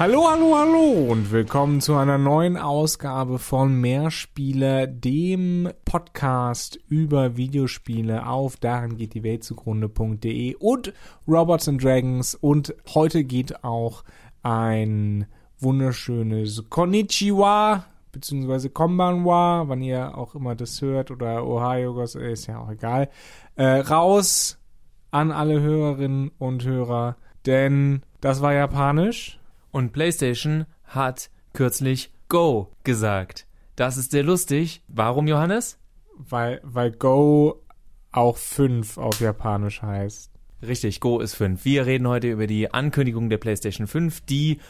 Hallo, 0.00 0.26
hallo, 0.30 0.56
hallo 0.56 1.12
und 1.12 1.30
willkommen 1.30 1.82
zu 1.82 1.94
einer 1.94 2.16
neuen 2.16 2.56
Ausgabe 2.56 3.38
von 3.38 3.82
Mehrspieler, 3.82 4.86
dem 4.86 5.68
Podcast 5.84 6.80
über 6.88 7.36
Videospiele. 7.36 8.26
Auf 8.26 8.56
darin 8.56 8.96
geht 8.96 9.12
die 9.12 9.22
Welt 9.22 9.44
zugrunde.de 9.44 10.54
und 10.54 10.94
Robots 11.28 11.68
and 11.68 11.84
Dragons. 11.84 12.34
Und 12.34 12.74
heute 12.94 13.24
geht 13.24 13.62
auch 13.62 14.02
ein 14.42 15.26
wunderschönes 15.58 16.70
Konnichiwa 16.70 17.84
beziehungsweise 18.10 18.70
Konbanwa, 18.70 19.64
wann 19.66 19.82
ihr 19.82 20.16
auch 20.16 20.34
immer 20.34 20.54
das 20.54 20.80
hört 20.80 21.10
oder 21.10 21.46
Ohio, 21.46 22.00
ist 22.00 22.46
ja 22.46 22.58
auch 22.58 22.70
egal, 22.70 23.10
äh, 23.56 23.80
raus 23.80 24.58
an 25.10 25.30
alle 25.30 25.60
Hörerinnen 25.60 26.30
und 26.38 26.64
Hörer, 26.64 27.16
denn 27.44 28.00
das 28.22 28.40
war 28.40 28.54
japanisch 28.54 29.39
und 29.70 29.92
PlayStation 29.92 30.66
hat 30.84 31.30
kürzlich 31.52 32.12
Go 32.28 32.70
gesagt. 32.84 33.46
Das 33.76 33.96
ist 33.96 34.10
sehr 34.10 34.22
lustig. 34.22 34.82
Warum, 34.88 35.26
Johannes? 35.26 35.78
Weil, 36.16 36.60
weil 36.62 36.92
Go 36.92 37.62
auch 38.12 38.36
5 38.36 38.98
auf 38.98 39.20
Japanisch 39.20 39.82
heißt. 39.82 40.30
Richtig, 40.62 41.00
Go 41.00 41.20
ist 41.20 41.34
5. 41.34 41.64
Wir 41.64 41.86
reden 41.86 42.06
heute 42.06 42.30
über 42.30 42.46
die 42.46 42.72
Ankündigung 42.72 43.30
der 43.30 43.38
PlayStation 43.38 43.86
5, 43.86 44.20
die 44.22 44.60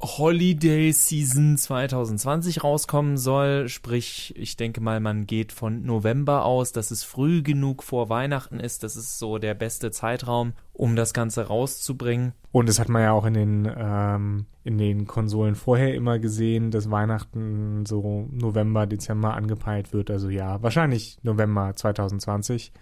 Holiday 0.00 0.92
Season 0.92 1.56
2020 1.56 2.62
rauskommen 2.62 3.16
soll. 3.16 3.68
Sprich, 3.68 4.32
ich 4.36 4.56
denke 4.56 4.80
mal, 4.80 5.00
man 5.00 5.26
geht 5.26 5.50
von 5.50 5.84
November 5.84 6.44
aus, 6.44 6.70
dass 6.70 6.92
es 6.92 7.02
früh 7.02 7.42
genug 7.42 7.82
vor 7.82 8.08
Weihnachten 8.08 8.60
ist. 8.60 8.84
Das 8.84 8.94
ist 8.94 9.18
so 9.18 9.38
der 9.38 9.54
beste 9.54 9.90
Zeitraum, 9.90 10.52
um 10.72 10.94
das 10.94 11.12
Ganze 11.12 11.48
rauszubringen. 11.48 12.32
Und 12.52 12.68
das 12.68 12.78
hat 12.78 12.88
man 12.88 13.02
ja 13.02 13.12
auch 13.12 13.26
in 13.26 13.34
den, 13.34 13.72
ähm, 13.76 14.46
in 14.62 14.78
den 14.78 15.08
Konsolen 15.08 15.56
vorher 15.56 15.94
immer 15.94 16.20
gesehen, 16.20 16.70
dass 16.70 16.92
Weihnachten 16.92 17.84
so 17.84 18.28
November, 18.30 18.86
Dezember 18.86 19.34
angepeilt 19.34 19.92
wird. 19.92 20.12
Also 20.12 20.30
ja, 20.30 20.62
wahrscheinlich 20.62 21.18
November 21.24 21.74
2020. 21.74 22.72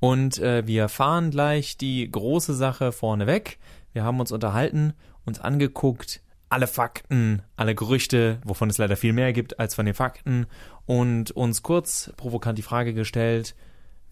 Und 0.00 0.38
äh, 0.38 0.66
wir 0.66 0.90
fahren 0.90 1.30
gleich 1.30 1.78
die 1.78 2.10
große 2.10 2.52
Sache 2.54 2.92
vorneweg. 2.92 3.58
Wir 3.94 4.04
haben 4.04 4.20
uns 4.20 4.32
unterhalten, 4.32 4.92
uns 5.24 5.40
angeguckt, 5.40 6.20
alle 6.52 6.66
Fakten, 6.66 7.42
alle 7.56 7.74
Gerüchte, 7.74 8.38
wovon 8.44 8.68
es 8.68 8.76
leider 8.76 8.96
viel 8.96 9.14
mehr 9.14 9.32
gibt 9.32 9.58
als 9.58 9.74
von 9.74 9.86
den 9.86 9.94
Fakten, 9.94 10.46
und 10.84 11.30
uns 11.30 11.62
kurz 11.62 12.12
provokant 12.16 12.58
die 12.58 12.62
Frage 12.62 12.92
gestellt, 12.92 13.54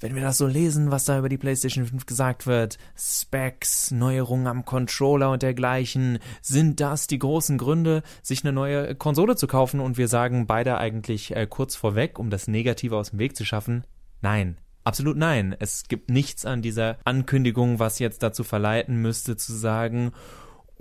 wenn 0.00 0.14
wir 0.14 0.22
das 0.22 0.38
so 0.38 0.46
lesen, 0.46 0.90
was 0.90 1.04
da 1.04 1.18
über 1.18 1.28
die 1.28 1.36
PlayStation 1.36 1.84
5 1.84 2.06
gesagt 2.06 2.46
wird, 2.46 2.78
Specs, 2.96 3.90
Neuerungen 3.90 4.46
am 4.46 4.64
Controller 4.64 5.30
und 5.30 5.42
dergleichen, 5.42 6.18
sind 6.40 6.80
das 6.80 7.06
die 7.06 7.18
großen 7.18 7.58
Gründe, 7.58 8.02
sich 8.22 8.42
eine 8.42 8.54
neue 8.54 8.94
Konsole 8.94 9.36
zu 9.36 9.46
kaufen? 9.46 9.78
Und 9.78 9.98
wir 9.98 10.08
sagen 10.08 10.46
beide 10.46 10.78
eigentlich 10.78 11.36
äh, 11.36 11.46
kurz 11.46 11.76
vorweg, 11.76 12.18
um 12.18 12.30
das 12.30 12.48
Negative 12.48 12.96
aus 12.96 13.10
dem 13.10 13.18
Weg 13.18 13.36
zu 13.36 13.44
schaffen, 13.44 13.84
nein. 14.22 14.56
Absolut 14.82 15.18
nein. 15.18 15.54
Es 15.58 15.84
gibt 15.88 16.08
nichts 16.10 16.46
an 16.46 16.62
dieser 16.62 16.96
Ankündigung, 17.04 17.78
was 17.78 17.98
jetzt 17.98 18.22
dazu 18.22 18.44
verleiten 18.44 18.96
müsste, 18.96 19.36
zu 19.36 19.52
sagen, 19.52 20.12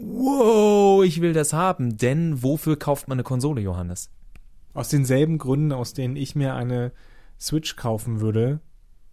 wow, 0.02 1.04
ich 1.04 1.22
will 1.22 1.34
das 1.34 1.54
haben. 1.54 1.98
Denn 1.98 2.44
wofür 2.44 2.78
kauft 2.78 3.08
man 3.08 3.18
eine 3.18 3.24
Konsole, 3.24 3.62
Johannes? 3.62 4.10
Aus 4.74 4.90
denselben 4.90 5.38
Gründen, 5.38 5.72
aus 5.72 5.94
denen 5.94 6.16
ich 6.16 6.36
mir 6.36 6.54
eine 6.56 6.92
Switch 7.40 7.76
kaufen 7.76 8.22
würde, 8.22 8.60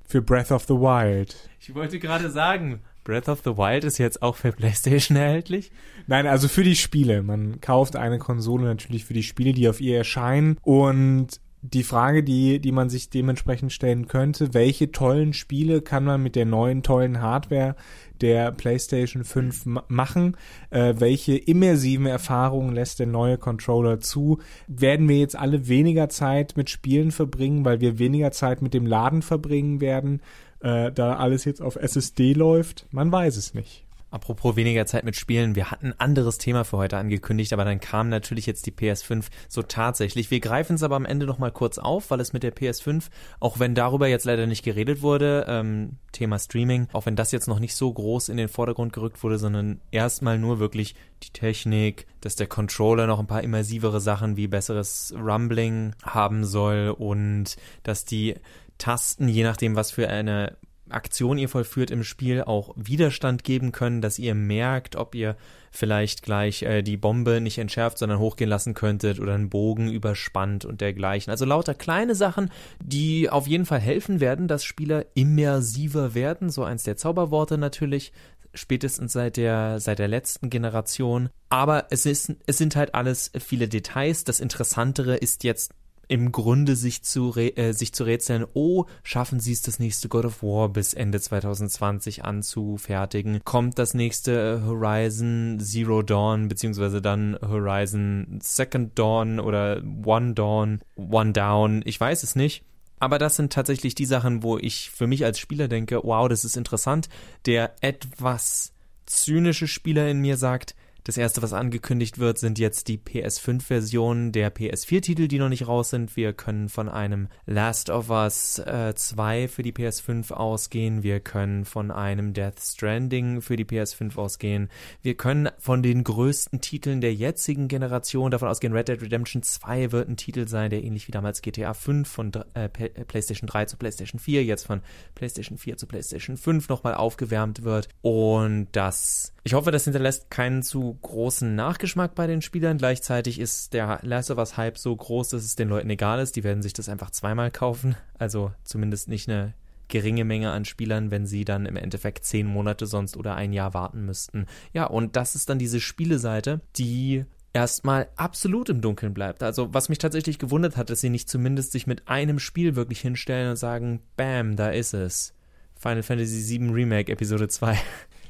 für 0.05 0.23
Breath 0.23 0.53
of 0.53 0.65
the 0.65 0.75
Wild. 0.75 1.37
Ich 1.61 1.75
wollte 1.75 1.99
gerade 1.99 2.31
sagen, 2.31 2.81
Breath 3.05 3.29
of 3.29 3.43
the 3.45 3.57
Wild 3.57 3.85
ist 3.85 3.99
jetzt 3.99 4.23
auch 4.23 4.37
für 4.37 4.53
PlayStation 4.53 5.17
erhältlich? 5.17 5.71
Nein, 6.07 6.27
also 6.27 6.49
für 6.49 6.65
die 6.65 6.77
Spiele. 6.77 7.23
Man 7.23 7.61
kauft 7.61 7.97
eine 7.97 8.19
Konsole 8.19 8.65
natürlich 8.65 9.05
für 9.05 9.15
die 9.15 9.23
Spiele, 9.23 9.53
die 9.53 9.69
auf 9.69 9.81
ihr 9.81 9.97
erscheinen. 9.97 10.59
Und 10.63 11.41
die 11.73 11.83
Frage, 11.83 12.23
die, 12.23 12.61
die 12.61 12.73
man 12.73 12.89
sich 12.91 13.11
dementsprechend 13.11 13.73
stellen 13.73 14.09
könnte, 14.09 14.55
welche 14.55 14.93
tollen 14.93 15.33
Spiele 15.33 15.83
kann 15.83 16.05
man 16.05 16.23
mit 16.23 16.37
der 16.37 16.47
neuen 16.47 16.83
tollen 16.83 17.21
Hardware 17.21 17.77
der 18.21 18.53
PlayStation 18.53 19.25
5 19.25 19.67
machen? 19.89 20.37
Äh, 20.71 20.95
welche 20.99 21.37
immersiven 21.37 22.07
Erfahrungen 22.07 22.75
lässt 22.75 22.99
der 22.99 23.07
neue 23.07 23.39
Controller 23.39 24.01
zu? 24.01 24.39
Werden 24.67 25.09
wir 25.09 25.19
jetzt 25.19 25.37
alle 25.37 25.69
weniger 25.69 26.09
Zeit 26.09 26.57
mit 26.57 26.71
Spielen 26.71 27.11
verbringen, 27.11 27.65
weil 27.65 27.81
wir 27.81 27.99
weniger 27.99 28.33
Zeit 28.33 28.63
mit 28.63 28.75
dem 28.75 28.87
Laden 28.87 29.23
verbringen 29.23 29.81
werden, 29.81 30.21
äh, 30.61 30.93
da 30.93 31.17
alles 31.17 31.45
jetzt 31.45 31.63
auf 31.63 31.77
SSD 31.77 32.33
läuft? 32.33 32.87
Man 32.91 33.11
weiß 33.11 33.37
es 33.37 33.55
nicht. 33.55 33.86
Apropos 34.17 34.57
weniger 34.57 34.87
Zeit 34.87 35.05
mit 35.05 35.15
Spielen, 35.15 35.57
wir 35.57 35.71
hatten 35.71 35.89
ein 35.89 36.01
anderes 36.01 36.39
Thema 36.39 36.65
für 36.65 36.79
heute 36.79 36.97
angekündigt, 36.97 37.53
aber 37.53 37.67
dann 37.67 37.81
kam 37.81 38.09
natürlich 38.09 38.47
jetzt 38.47 38.65
die 38.65 38.73
PS5 38.73 39.27
so 39.47 39.61
tatsächlich. 39.61 40.31
Wir 40.31 40.41
greifen 40.41 40.77
es 40.77 40.83
aber 40.83 40.97
am 40.97 41.05
Ende 41.05 41.27
nochmal 41.27 41.53
kurz 41.53 41.77
auf, 41.77 42.11
weil 42.11 42.21
es 42.21 42.33
mit 42.33 42.43
der 42.43 42.57
PS5, 42.57 43.11
auch 43.41 43.59
wenn 43.59 43.75
darüber 43.75 44.09
jetzt 44.09 44.25
leider 44.25 44.47
nicht 44.47 44.65
geredet 44.65 45.03
wurde, 45.03 45.45
ähm, 45.49 45.99
Thema 46.13 46.39
Streaming, 46.39 46.89
auch 46.95 47.05
wenn 47.05 47.15
das 47.15 47.31
jetzt 47.31 47.47
noch 47.47 47.59
nicht 47.59 47.77
so 47.77 47.93
groß 47.93 48.31
in 48.31 48.39
den 48.39 48.49
Vordergrund 48.49 48.95
gerückt 48.95 49.23
wurde, 49.23 49.37
sondern 49.37 49.83
erstmal 49.91 50.39
nur 50.39 50.61
wirklich 50.61 50.95
die 51.23 51.31
Technik, 51.35 52.07
dass 52.23 52.37
der 52.37 52.47
Controller 52.47 53.07
noch 53.07 53.19
ein 53.19 53.27
paar 53.27 53.45
immersivere 53.45 54.01
Sachen 54.01 54.39
wie 54.39 54.47
besseres 54.47 55.13
Rumbling 55.15 55.95
haben 56.03 56.47
soll 56.47 56.89
und 56.97 57.57
dass 57.83 58.07
die 58.07 58.37
Tasten, 58.79 59.29
je 59.29 59.43
nachdem, 59.43 59.77
was 59.77 59.91
für 59.91 60.09
eine 60.09 60.57
Aktion 60.89 61.39
ihr 61.39 61.49
vollführt 61.49 61.91
im 61.91 62.05
Spiel, 62.05 62.43
auch 62.43 62.73
Widerstand 62.77 63.45
geben 63.45 63.73
können, 63.73 64.01
dass 64.01 64.19
ihr 64.19 64.35
merkt, 64.35 64.97
ob 64.97 65.15
ihr 65.15 65.37
vielleicht 65.71 66.23
gleich 66.23 66.63
äh, 66.63 66.83
die 66.83 66.97
Bombe 66.97 67.41
nicht 67.41 67.59
entschärft, 67.59 67.99
sondern 67.99 68.19
hochgehen 68.19 68.49
lassen 68.49 68.75
könntet 68.75 69.21
oder 69.21 69.35
einen 69.35 69.51
Bogen 69.51 69.91
überspannt 69.91 70.65
und 70.65 70.81
dergleichen. 70.81 71.31
Also 71.31 71.45
lauter 71.45 71.75
kleine 71.75 72.15
Sachen, 72.15 72.51
die 72.83 73.29
auf 73.29 73.47
jeden 73.47 73.67
Fall 73.67 73.81
helfen 73.81 74.21
werden, 74.21 74.49
dass 74.49 74.65
Spieler 74.65 75.07
immersiver 75.15 76.15
werden. 76.15 76.51
So 76.51 76.65
eins 76.65 76.85
der 76.85 76.97
Zauberworte 76.97 77.59
natürlich, 77.59 78.13
spätestens 78.55 79.13
seit 79.13 79.37
der, 79.37 79.81
seit 79.81 79.99
der 79.99 80.09
letzten 80.09 80.51
Generation. 80.51 81.29
Aber 81.49 81.87
es 81.91 82.07
ist, 82.07 82.35
es 82.47 82.59
sind 82.59 82.77
halt 82.77 82.95
alles 82.95 83.31
viele 83.39 83.69
Details. 83.69 84.25
Das 84.25 84.41
Interessantere 84.41 85.17
ist 85.17 85.45
jetzt 85.45 85.73
im 86.09 86.33
Grunde 86.33 86.77
sich 86.77 87.03
zu, 87.03 87.35
äh, 87.37 87.73
sich 87.73 87.93
zu 87.93 88.05
rätseln, 88.05 88.47
oh, 88.55 88.85
schaffen 89.03 89.41
sie 89.41 89.53
es, 89.53 89.63
das 89.63 89.79
nächste 89.79 90.09
God 90.09 90.25
of 90.27 90.43
War 90.43 90.69
bis 90.69 90.95
Ende 90.95 91.21
2020 91.21 92.25
anzufertigen? 92.25 93.41
Kommt 93.45 93.79
das 93.79 93.95
nächste 93.95 94.63
Horizon 94.65 95.59
Zero 95.61 96.03
Dawn, 96.03 96.49
beziehungsweise 96.49 97.03
dann 97.03 97.37
Horizon 97.43 98.39
Second 98.43 98.99
Dawn 98.99 99.41
oder 99.41 99.83
One 100.05 100.35
Dawn, 100.35 100.81
One 100.97 101.33
Down? 101.33 101.83
Ich 101.85 102.01
weiß 102.01 102.23
es 102.23 102.37
nicht. 102.37 102.65
Aber 102.99 103.19
das 103.19 103.37
sind 103.37 103.53
tatsächlich 103.53 103.95
die 103.95 104.07
Sachen, 104.07 104.43
wo 104.43 104.57
ich 104.57 104.91
für 104.91 105.07
mich 105.07 105.25
als 105.25 105.39
Spieler 105.39 105.69
denke, 105.69 106.01
wow, 106.03 106.29
das 106.29 106.45
ist 106.45 106.57
interessant. 106.57 107.09
Der 107.45 107.75
etwas 107.83 108.73
zynische 109.05 109.69
Spieler 109.69 110.09
in 110.09 110.21
mir 110.21 110.37
sagt, 110.37 110.75
das 111.07 111.17
erste, 111.17 111.41
was 111.41 111.53
angekündigt 111.53 112.19
wird, 112.19 112.37
sind 112.37 112.59
jetzt 112.59 112.89
die 112.89 112.99
PS5-Versionen 112.99 114.33
der 114.33 114.53
PS4-Titel, 114.53 115.29
die 115.29 115.39
noch 115.39 115.49
nicht 115.49 115.69
raus 115.69 115.91
sind. 115.91 116.17
Wir 116.17 116.33
können 116.33 116.69
von 116.69 116.89
einem 116.89 117.29
Last 117.47 117.91
of 117.91 118.11
Us 118.11 118.59
äh, 118.59 118.93
2 118.93 119.47
für 119.47 119.63
die 119.63 119.71
PS5 119.71 120.33
ausgehen. 120.33 121.05
Wir 121.05 121.21
können 121.21 121.65
von 121.65 121.93
einem 121.93 122.33
Death 122.33 122.59
Stranding 122.61 123.41
für 123.41 123.55
die 123.55 123.65
PS5 123.65 124.17
ausgehen. 124.17 124.69
Wir 125.01 125.17
können 125.17 125.49
von 125.59 125.81
den 125.81 126.03
größten 126.03 126.61
Titeln 126.61 127.01
der 127.01 127.15
jetzigen 127.15 127.69
Generation 127.69 128.33
davon 128.33 128.49
ausgehen. 128.49 128.73
Red 128.73 128.89
Dead 128.89 129.01
Redemption 129.01 129.45
2 129.45 129.93
wird 129.93 130.09
ein 130.09 130.17
Titel 130.17 130.49
sein, 130.49 130.71
der 130.71 130.83
ähnlich 130.83 131.07
wie 131.07 131.13
damals 131.13 131.41
GTA 131.41 131.73
5 131.73 132.09
von 132.09 132.33
äh, 132.55 132.69
PlayStation 132.69 133.47
3 133.47 133.67
zu 133.67 133.77
PlayStation 133.77 134.19
4, 134.19 134.43
jetzt 134.43 134.67
von 134.67 134.81
PlayStation 135.15 135.57
4 135.57 135.77
zu 135.77 135.87
PlayStation 135.87 136.37
5 136.37 136.69
nochmal 136.69 136.95
aufgewärmt 136.95 137.63
wird. 137.63 137.89
Und 138.03 138.67
das 138.73 139.36
ich 139.47 139.55
hoffe, 139.55 139.71
das 139.71 139.85
hinterlässt 139.85 140.29
keinen 140.29 140.65
zu 140.65 140.99
großen 141.03 141.55
Nachgeschmack 141.55 142.17
bei 142.17 142.27
den 142.27 142.43
Spielern. 142.43 142.79
Gleichzeitig 142.79 143.39
ist 143.39 143.75
der 143.75 144.01
Last 144.03 144.33
of 144.33 144.39
Us 144.39 144.57
Hype 144.57 144.77
so 144.77 144.97
groß, 144.97 145.29
dass 145.29 145.45
es 145.45 145.55
den 145.55 145.69
Leuten 145.69 145.89
egal 145.89 146.19
ist. 146.19 146.35
Die 146.35 146.43
werden 146.43 146.65
sich 146.65 146.73
das 146.73 146.89
einfach 146.89 147.11
zweimal 147.13 147.53
kaufen. 147.53 147.95
Also 148.19 148.51
zumindest 148.65 149.07
nicht 149.09 149.29
eine 149.29 149.55
geringe 149.87 150.25
Menge 150.25 150.51
an 150.51 150.65
Spielern, 150.65 151.13
wenn 151.13 151.27
sie 151.27 151.45
dann 151.45 151.65
im 151.65 151.77
Endeffekt 151.77 152.25
zehn 152.25 152.45
Monate 152.49 152.87
sonst 152.87 153.17
oder 153.17 153.37
ein 153.37 153.53
Jahr 153.53 153.73
warten 153.73 154.05
müssten. 154.05 154.47
Ja, 154.73 154.87
und 154.87 155.15
das 155.15 155.37
ist 155.37 155.49
dann 155.49 155.61
diese 155.61 155.79
Spieleseite, 155.79 156.61
die 156.75 157.25
erstmal 157.53 158.09
absolut 158.17 158.69
im 158.69 158.81
Dunkeln 158.81 159.15
bleibt. 159.15 159.45
Also 159.45 159.73
was 159.73 159.89
mich 159.89 159.99
tatsächlich 159.99 160.41
gewundert 160.41 160.77
hat, 160.77 160.91
dass 160.91 161.01
sie 161.01 161.09
nicht 161.09 161.31
zumindest 161.31 161.71
sich 161.71 161.87
mit 161.87 162.09
einem 162.09 162.41
Spiel 162.41 162.75
wirklich 162.75 163.01
hinstellen 163.01 163.51
und 163.51 163.57
sagen, 163.57 164.01
bam, 164.17 164.57
da 164.57 164.71
ist 164.71 164.93
es. 164.93 165.35
Final 165.77 166.03
Fantasy 166.03 166.59
VII 166.59 166.71
Remake 166.71 167.13
Episode 167.13 167.47
2. 167.47 167.79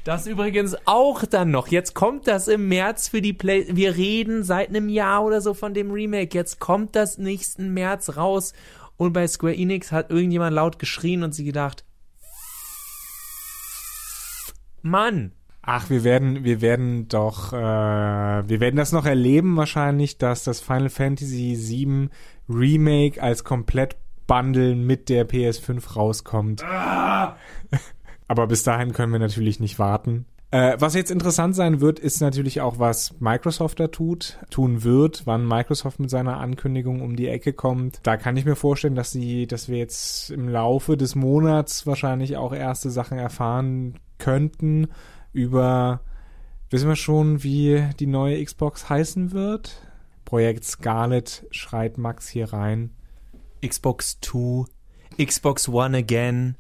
Das 0.07 0.29
übrigens 0.29 0.77
auch 0.85 1.25
dann 1.25 1.51
noch. 1.51 1.67
Jetzt 1.67 1.95
kommt 1.95 2.29
das 2.29 2.47
im 2.47 2.69
März 2.69 3.09
für 3.09 3.21
die 3.21 3.33
Play. 3.33 3.67
Wir 3.71 3.97
reden 3.97 4.45
seit 4.45 4.69
einem 4.69 4.89
Jahr 4.89 5.25
oder 5.25 5.41
so 5.41 5.53
von 5.53 5.75
dem 5.75 5.91
Remake. 5.91 6.33
Jetzt 6.33 6.61
kommt 6.61 6.95
das 6.95 7.19
nächsten 7.19 7.75
März 7.75 8.17
raus. 8.17 8.53
Und 8.97 9.15
bei 9.15 9.27
Square 9.27 9.57
Enix 9.57 9.91
hat 9.91 10.13
irgendjemand 10.13 10.55
laut 10.55 10.79
geschrien 10.79 11.25
und 11.25 11.35
sie 11.35 11.43
gedacht, 11.43 11.85
Mann. 14.81 15.33
Ach, 15.63 15.91
wir 15.91 16.05
werden, 16.05 16.45
wir 16.45 16.61
werden 16.61 17.09
doch, 17.09 17.53
äh, 17.53 17.57
wir 17.57 18.61
werden 18.61 18.77
das 18.77 18.93
noch 18.93 19.07
erleben 19.07 19.57
wahrscheinlich, 19.57 20.19
dass 20.19 20.45
das 20.45 20.61
Final 20.61 20.89
Fantasy 20.89 21.57
VII 21.59 22.11
Remake 22.49 23.21
als 23.21 23.43
komplett 23.43 23.97
Bundle 24.29 24.77
mit 24.77 25.09
der 25.09 25.29
PS5 25.29 25.95
rauskommt. 25.95 26.63
Ah! 26.63 27.37
Aber 28.29 28.47
bis 28.47 28.63
dahin 28.63 28.93
können 28.93 29.13
wir 29.13 29.19
natürlich 29.19 29.61
nicht 29.61 29.79
warten. 29.79 30.27
Äh, 30.53 30.77
was 30.79 30.95
jetzt 30.95 31.11
interessant 31.11 31.57
sein 31.57 31.81
wird, 31.81 31.99
ist 31.99 32.21
natürlich 32.21 32.61
auch, 32.61 32.79
was 32.79 33.19
Microsoft 33.21 33.81
da 33.81 33.89
tut, 33.89 34.39
tun 34.49 34.85
wird, 34.85 35.27
wann 35.27 35.47
Microsoft 35.47 35.99
mit 35.99 36.09
seiner 36.09 36.39
Ankündigung 36.39 37.03
um 37.03 37.17
die 37.17 37.29
Ecke 37.29 37.53
kommt. 37.53 37.99
Da 38.05 38.17
kann 38.17 38.37
ich 38.37 38.45
mir 38.45 38.55
vorstellen, 38.55 38.95
dass 38.95 39.11
sie, 39.11 39.47
dass 39.47 39.69
wir 39.69 39.79
jetzt 39.79 40.31
im 40.31 40.49
Laufe 40.49 40.97
des 40.97 41.17
Monats 41.17 41.87
wahrscheinlich 41.87 42.37
auch 42.37 42.55
erste 42.55 42.91
Sachen 42.91 43.19
erfahren 43.19 43.99
könnten 44.19 44.89
über, 45.33 46.01
wissen 46.71 46.89
wir 46.89 46.97
schon, 46.97 47.43
wie 47.43 47.85
die 47.99 48.07
neue 48.07 48.43
Xbox 48.43 48.89
heißen 48.89 49.33
wird? 49.33 49.83
Projekt 50.25 50.65
Scarlet 50.65 51.47
schreit 51.51 51.99
Max 51.99 52.29
hier 52.29 52.53
rein. 52.53 52.91
Xbox 53.67 54.19
2, 54.21 54.65
Xbox 55.23 55.69
One 55.69 55.99
Again, 55.99 56.57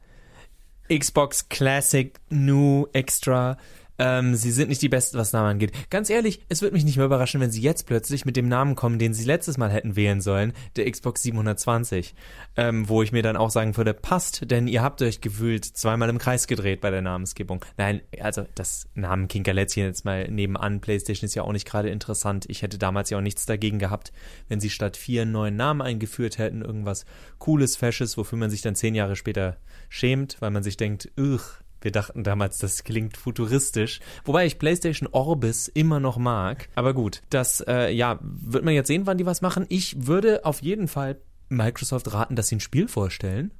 Xbox 0.88 1.48
Classic 1.48 2.18
New 2.30 2.88
Extra. 2.94 3.56
Ähm, 3.98 4.34
sie 4.34 4.50
sind 4.50 4.68
nicht 4.68 4.82
die 4.82 4.88
Besten, 4.88 5.18
was 5.18 5.32
Namen 5.32 5.50
angeht. 5.50 5.72
Ganz 5.90 6.10
ehrlich, 6.10 6.40
es 6.48 6.62
würde 6.62 6.74
mich 6.74 6.84
nicht 6.84 6.96
mehr 6.96 7.06
überraschen, 7.06 7.40
wenn 7.40 7.50
sie 7.50 7.62
jetzt 7.62 7.86
plötzlich 7.86 8.24
mit 8.24 8.36
dem 8.36 8.48
Namen 8.48 8.76
kommen, 8.76 8.98
den 8.98 9.14
sie 9.14 9.24
letztes 9.24 9.58
Mal 9.58 9.70
hätten 9.70 9.96
wählen 9.96 10.20
sollen, 10.20 10.52
der 10.76 10.90
Xbox 10.90 11.22
720. 11.22 12.14
Ähm, 12.56 12.88
wo 12.88 13.02
ich 13.02 13.12
mir 13.12 13.22
dann 13.22 13.36
auch 13.36 13.50
sagen 13.50 13.76
würde, 13.76 13.94
passt, 13.94 14.50
denn 14.50 14.68
ihr 14.68 14.82
habt 14.82 15.02
euch 15.02 15.20
gewühlt 15.20 15.64
zweimal 15.64 16.08
im 16.08 16.18
Kreis 16.18 16.46
gedreht 16.46 16.80
bei 16.80 16.90
der 16.90 17.02
Namensgebung. 17.02 17.64
Nein, 17.76 18.00
also 18.20 18.46
das 18.54 18.88
Namen 18.94 19.28
Kinkerlätzchen 19.28 19.84
jetzt 19.84 20.04
mal 20.04 20.28
nebenan, 20.28 20.80
PlayStation 20.80 21.26
ist 21.26 21.34
ja 21.34 21.42
auch 21.42 21.52
nicht 21.52 21.66
gerade 21.66 21.90
interessant. 21.90 22.46
Ich 22.48 22.62
hätte 22.62 22.78
damals 22.78 23.10
ja 23.10 23.18
auch 23.18 23.22
nichts 23.22 23.46
dagegen 23.46 23.78
gehabt, 23.78 24.12
wenn 24.48 24.60
sie 24.60 24.70
statt 24.70 24.96
vier 24.96 25.24
neuen 25.26 25.56
Namen 25.56 25.82
eingeführt 25.82 26.38
hätten, 26.38 26.62
irgendwas 26.62 27.04
Cooles, 27.38 27.76
Fesches, 27.76 28.16
wofür 28.16 28.38
man 28.38 28.50
sich 28.50 28.62
dann 28.62 28.74
zehn 28.74 28.94
Jahre 28.94 29.16
später 29.16 29.56
schämt, 29.88 30.36
weil 30.40 30.50
man 30.50 30.62
sich 30.62 30.76
denkt, 30.76 31.10
ugh, 31.18 31.62
wir 31.86 31.92
dachten 31.92 32.24
damals, 32.24 32.58
das 32.58 32.82
klingt 32.82 33.16
futuristisch. 33.16 34.00
Wobei 34.24 34.44
ich 34.44 34.58
PlayStation 34.58 35.08
Orbis 35.12 35.68
immer 35.68 36.00
noch 36.00 36.16
mag. 36.18 36.68
Aber 36.74 36.94
gut, 36.94 37.22
das, 37.30 37.60
äh, 37.60 37.92
ja, 37.92 38.18
wird 38.20 38.64
man 38.64 38.74
jetzt 38.74 38.88
sehen, 38.88 39.06
wann 39.06 39.18
die 39.18 39.24
was 39.24 39.40
machen. 39.40 39.66
Ich 39.68 40.08
würde 40.08 40.44
auf 40.44 40.62
jeden 40.62 40.88
Fall 40.88 41.20
Microsoft 41.48 42.12
raten, 42.12 42.34
dass 42.34 42.48
sie 42.48 42.56
ein 42.56 42.60
Spiel 42.60 42.88
vorstellen. 42.88 43.54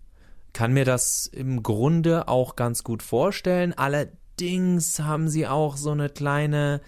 Kann 0.52 0.72
mir 0.72 0.84
das 0.84 1.28
im 1.28 1.62
Grunde 1.62 2.26
auch 2.26 2.56
ganz 2.56 2.82
gut 2.82 3.04
vorstellen. 3.04 3.72
Allerdings 3.74 4.98
haben 4.98 5.28
sie 5.28 5.46
auch 5.46 5.76
so 5.76 5.92
eine 5.92 6.08
kleine 6.08 6.80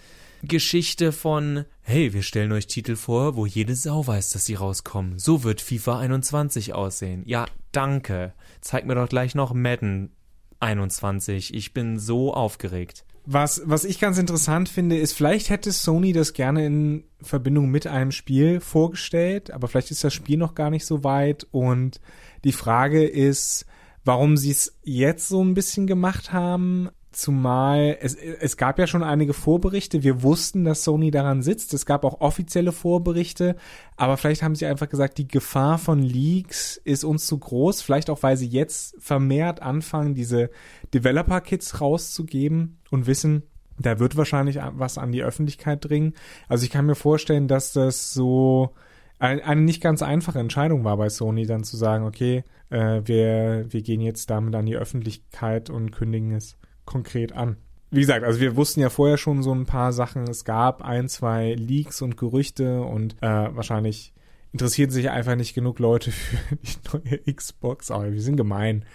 Geschichte 0.43 1.13
von, 1.13 1.63
hey, 1.83 2.11
wir 2.11 2.21
stellen 2.21 2.51
euch 2.51 2.67
Titel 2.67 2.97
vor, 2.97 3.37
wo 3.37 3.45
jede 3.45 3.75
Sau 3.75 4.05
weiß, 4.05 4.31
dass 4.31 4.43
sie 4.43 4.55
rauskommen. 4.55 5.19
So 5.19 5.45
wird 5.45 5.61
FIFA 5.61 5.99
21 5.99 6.73
aussehen. 6.73 7.23
Ja, 7.25 7.45
danke. 7.71 8.33
Zeig 8.59 8.85
mir 8.85 8.95
doch 8.95 9.07
gleich 9.07 9.35
noch 9.35 9.53
Madden 9.53 10.11
21. 10.59 11.53
Ich 11.53 11.73
bin 11.73 11.99
so 11.99 12.33
aufgeregt. 12.33 13.05
Was, 13.25 13.61
was 13.65 13.83
ich 13.83 13.99
ganz 13.99 14.17
interessant 14.17 14.69
finde, 14.69 14.97
ist, 14.97 15.13
vielleicht 15.13 15.49
hätte 15.49 15.71
Sony 15.71 16.13
das 16.13 16.33
gerne 16.33 16.65
in 16.65 17.03
Verbindung 17.21 17.69
mit 17.69 17.85
einem 17.85 18.11
Spiel 18.11 18.59
vorgestellt, 18.59 19.51
aber 19.51 19.67
vielleicht 19.67 19.91
ist 19.91 20.03
das 20.03 20.13
Spiel 20.13 20.37
noch 20.37 20.55
gar 20.55 20.69
nicht 20.69 20.85
so 20.85 21.03
weit 21.03 21.45
und 21.51 22.01
die 22.43 22.51
Frage 22.53 23.05
ist, 23.05 23.65
warum 24.03 24.37
sie 24.37 24.51
es 24.51 24.79
jetzt 24.83 25.27
so 25.27 25.43
ein 25.43 25.53
bisschen 25.53 25.85
gemacht 25.85 26.31
haben. 26.31 26.89
Zumal 27.11 27.97
es, 28.01 28.13
es 28.15 28.55
gab 28.55 28.77
ja 28.77 28.85
schon 28.85 29.03
einige 29.03 29.33
Vorberichte. 29.33 30.03
Wir 30.03 30.21
wussten, 30.21 30.63
dass 30.63 30.83
Sony 30.83 31.09
daran 31.09 31.41
sitzt. 31.41 31.73
Es 31.73 31.87
gab 31.87 32.03
auch 32.05 32.21
offizielle 32.21 32.71
Vorberichte. 32.71 33.55
Aber 33.95 34.15
vielleicht 34.17 34.43
haben 34.43 34.53
sie 34.53 34.67
einfach 34.67 34.89
gesagt, 34.89 35.17
die 35.17 35.27
Gefahr 35.27 35.79
von 35.79 36.03
Leaks 36.03 36.77
ist 36.77 37.03
uns 37.03 37.25
zu 37.25 37.39
groß. 37.39 37.81
Vielleicht 37.81 38.11
auch, 38.11 38.21
weil 38.21 38.37
sie 38.37 38.47
jetzt 38.47 38.95
vermehrt 38.99 39.61
anfangen, 39.61 40.13
diese 40.13 40.51
Developer-Kits 40.93 41.81
rauszugeben 41.81 42.77
und 42.91 43.07
wissen, 43.07 43.43
da 43.79 43.97
wird 43.97 44.15
wahrscheinlich 44.15 44.59
was 44.73 44.97
an 44.97 45.11
die 45.11 45.23
Öffentlichkeit 45.23 45.83
dringen. 45.83 46.13
Also 46.47 46.63
ich 46.63 46.69
kann 46.69 46.85
mir 46.85 46.95
vorstellen, 46.95 47.47
dass 47.47 47.73
das 47.73 48.13
so 48.13 48.75
eine 49.17 49.61
nicht 49.61 49.81
ganz 49.81 50.01
einfache 50.01 50.39
Entscheidung 50.39 50.83
war 50.83 50.95
bei 50.97 51.09
Sony, 51.09 51.45
dann 51.45 51.63
zu 51.63 51.75
sagen, 51.75 52.05
okay, 52.05 52.43
äh, 52.69 53.01
wir, 53.03 53.65
wir 53.69 53.81
gehen 53.81 53.99
jetzt 53.99 54.29
damit 54.29 54.55
an 54.55 54.65
die 54.65 54.77
Öffentlichkeit 54.77 55.69
und 55.69 55.91
kündigen 55.91 56.31
es 56.31 56.58
konkret 56.89 57.33
an. 57.33 57.57
Wie 57.91 58.01
gesagt, 58.01 58.25
also 58.25 58.39
wir 58.39 58.55
wussten 58.55 58.81
ja 58.81 58.89
vorher 58.89 59.17
schon 59.17 59.43
so 59.43 59.53
ein 59.53 59.65
paar 59.65 59.93
Sachen. 59.93 60.23
Es 60.23 60.43
gab 60.43 60.83
ein, 60.83 61.07
zwei 61.07 61.53
Leaks 61.53 62.01
und 62.01 62.17
Gerüchte 62.17 62.81
und 62.81 63.15
äh, 63.21 63.55
wahrscheinlich 63.55 64.13
interessieren 64.51 64.89
sich 64.89 65.09
einfach 65.09 65.35
nicht 65.35 65.53
genug 65.53 65.79
Leute 65.79 66.11
für 66.11 66.55
die 66.55 66.75
neue 66.93 67.33
Xbox. 67.33 67.91
Aber 67.91 68.11
wir 68.11 68.21
sind 68.21 68.37
gemein. 68.37 68.85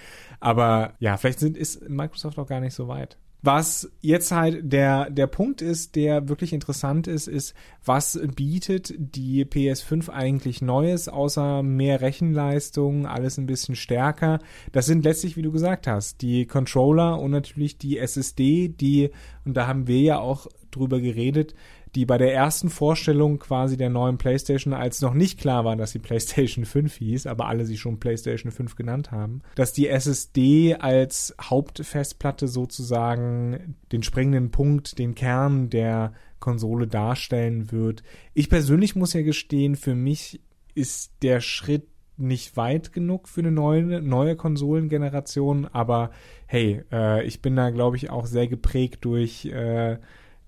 Aber 0.41 0.95
ja, 0.99 1.17
vielleicht 1.17 1.39
sind, 1.39 1.57
ist 1.57 1.89
Microsoft 1.89 2.39
auch 2.39 2.49
gar 2.49 2.61
nicht 2.61 2.75
so 2.75 2.89
weit. 2.89 3.17
Was 3.45 3.91
jetzt 4.01 4.33
halt 4.33 4.73
der, 4.73 5.11
der 5.11 5.27
Punkt 5.27 5.61
ist, 5.61 5.97
der 5.97 6.31
wirklich 6.31 6.55
interessant 6.55 7.07
ist, 7.07 7.29
ist, 7.29 7.53
was 7.85 8.19
bietet 8.35 8.95
die 8.97 9.45
PS5 9.45 10.09
eigentlich 10.09 10.63
Neues, 10.63 11.11
außer 11.11 11.63
mehr 11.63 12.01
Rechenleistung, 12.01 13.07
alles 13.07 13.37
ein 13.37 13.45
bisschen 13.45 13.77
stärker. 13.77 14.39
Das 14.73 14.87
sind 14.87 15.05
letztlich, 15.05 15.37
wie 15.37 15.43
du 15.43 15.53
gesagt 15.53 15.87
hast, 15.87 16.23
die 16.23 16.47
Controller 16.47 17.21
und 17.21 17.33
natürlich 17.33 17.77
die 17.77 17.99
SSD, 17.99 18.69
die, 18.69 19.11
und 19.45 19.55
da 19.55 19.67
haben 19.67 19.89
wir 19.89 20.01
ja 20.01 20.19
auch 20.21 20.47
drüber 20.75 21.01
geredet, 21.01 21.55
die 21.95 22.07
bei 22.07 22.19
der 22.19 22.35
ersten 22.35 22.71
Vorstellung 22.71 23.39
quasi 23.39 23.77
der 23.77 23.91
neuen 23.91 24.19
PlayStation, 24.19 24.73
als 24.73 25.01
noch 25.01 25.15
nicht 25.15 25.39
klar 25.39 25.65
war, 25.65 25.77
dass 25.77 25.93
sie 25.93 25.99
PlayStation 25.99 26.65
5 26.65 26.95
hieß, 26.95 27.27
aber 27.27 27.47
alle 27.47 27.65
sie 27.65 27.77
schon 27.77 28.01
PlayStation 28.01 28.51
5 28.51 28.75
genannt 28.77 29.13
haben, 29.13 29.43
dass 29.55 29.73
die 29.73 29.89
SSD 29.89 30.75
als 30.75 31.35
Hauptfestplatte 31.41 32.49
sozusagen 32.49 33.77
den 33.93 34.03
springenden 34.03 34.51
Punkt, 34.51 34.99
den 34.99 35.15
Kern 35.15 35.71
der 35.71 36.13
Konsole 36.41 36.87
darstellen 36.87 37.73
wird. 37.73 38.03
Ich 38.35 38.51
persönlich 38.51 38.97
muss 38.97 39.13
ja 39.13 39.23
gestehen, 39.23 39.77
für 39.77 39.95
mich 39.95 40.41
ist 40.75 41.13
der 41.23 41.41
Schritt 41.41 41.87
nicht 42.17 42.57
weit 42.57 42.93
genug 42.93 43.29
für 43.29 43.41
eine 43.41 43.51
neue, 43.51 44.01
neue 44.03 44.37
Konsolengeneration, 44.37 45.67
aber 45.67 46.11
hey, 46.47 46.85
äh, 46.93 47.25
ich 47.25 47.43
bin 47.43 47.57
da, 47.57 47.71
glaube 47.71 47.97
ich, 47.97 48.11
auch 48.11 48.27
sehr 48.27 48.47
geprägt 48.47 49.05
durch 49.05 49.47
äh, 49.47 49.99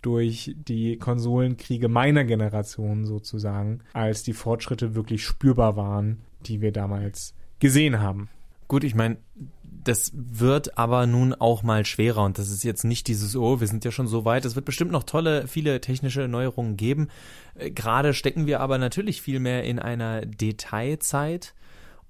durch 0.07 0.55
die 0.57 0.99
Konsolenkriege 0.99 1.89
meiner 1.89 2.23
Generation 2.23 3.07
sozusagen, 3.07 3.81
als 3.93 4.23
die 4.23 4.35
Fortschritte 4.35 4.95
wirklich 4.95 5.25
spürbar 5.25 5.75
waren, 5.75 6.19
die 6.47 6.61
wir 6.61 6.71
damals 6.71 7.35
gesehen 7.59 7.99
haben. 7.99 8.29
Gut, 8.69 8.85
ich 8.85 8.95
meine, 8.95 9.17
das 9.65 10.13
wird 10.15 10.79
aber 10.79 11.09
nun 11.09 11.35
auch 11.35 11.65
mal 11.65 11.85
schwerer 11.85 12.23
und 12.23 12.39
das 12.39 12.53
ist 12.53 12.63
jetzt 12.63 12.85
nicht 12.85 13.09
dieses, 13.09 13.35
oh, 13.35 13.59
wir 13.59 13.67
sind 13.67 13.85
ja 13.85 13.91
schon 13.91 14.07
so 14.07 14.25
weit. 14.25 14.45
Es 14.45 14.55
wird 14.55 14.65
bestimmt 14.65 14.93
noch 14.93 15.03
tolle, 15.03 15.49
viele 15.49 15.81
technische 15.81 16.29
Neuerungen 16.29 16.77
geben. 16.77 17.09
Äh, 17.57 17.73
gerade 17.73 18.15
stecken 18.15 18.47
wir 18.47 18.61
aber 18.61 18.79
natürlich 18.79 19.21
viel 19.21 19.41
mehr 19.41 19.65
in 19.65 19.81
einer 19.81 20.25
Detailzeit 20.25 21.53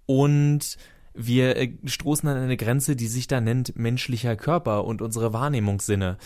und 0.05 0.77
wir 1.15 1.57
äh, 1.57 1.73
stoßen 1.87 2.29
an 2.29 2.37
eine 2.37 2.59
Grenze, 2.59 2.95
die 2.95 3.07
sich 3.07 3.27
da 3.27 3.41
nennt 3.41 3.77
menschlicher 3.77 4.37
Körper 4.37 4.85
und 4.85 5.01
unsere 5.01 5.33
Wahrnehmungssinne. 5.33 6.19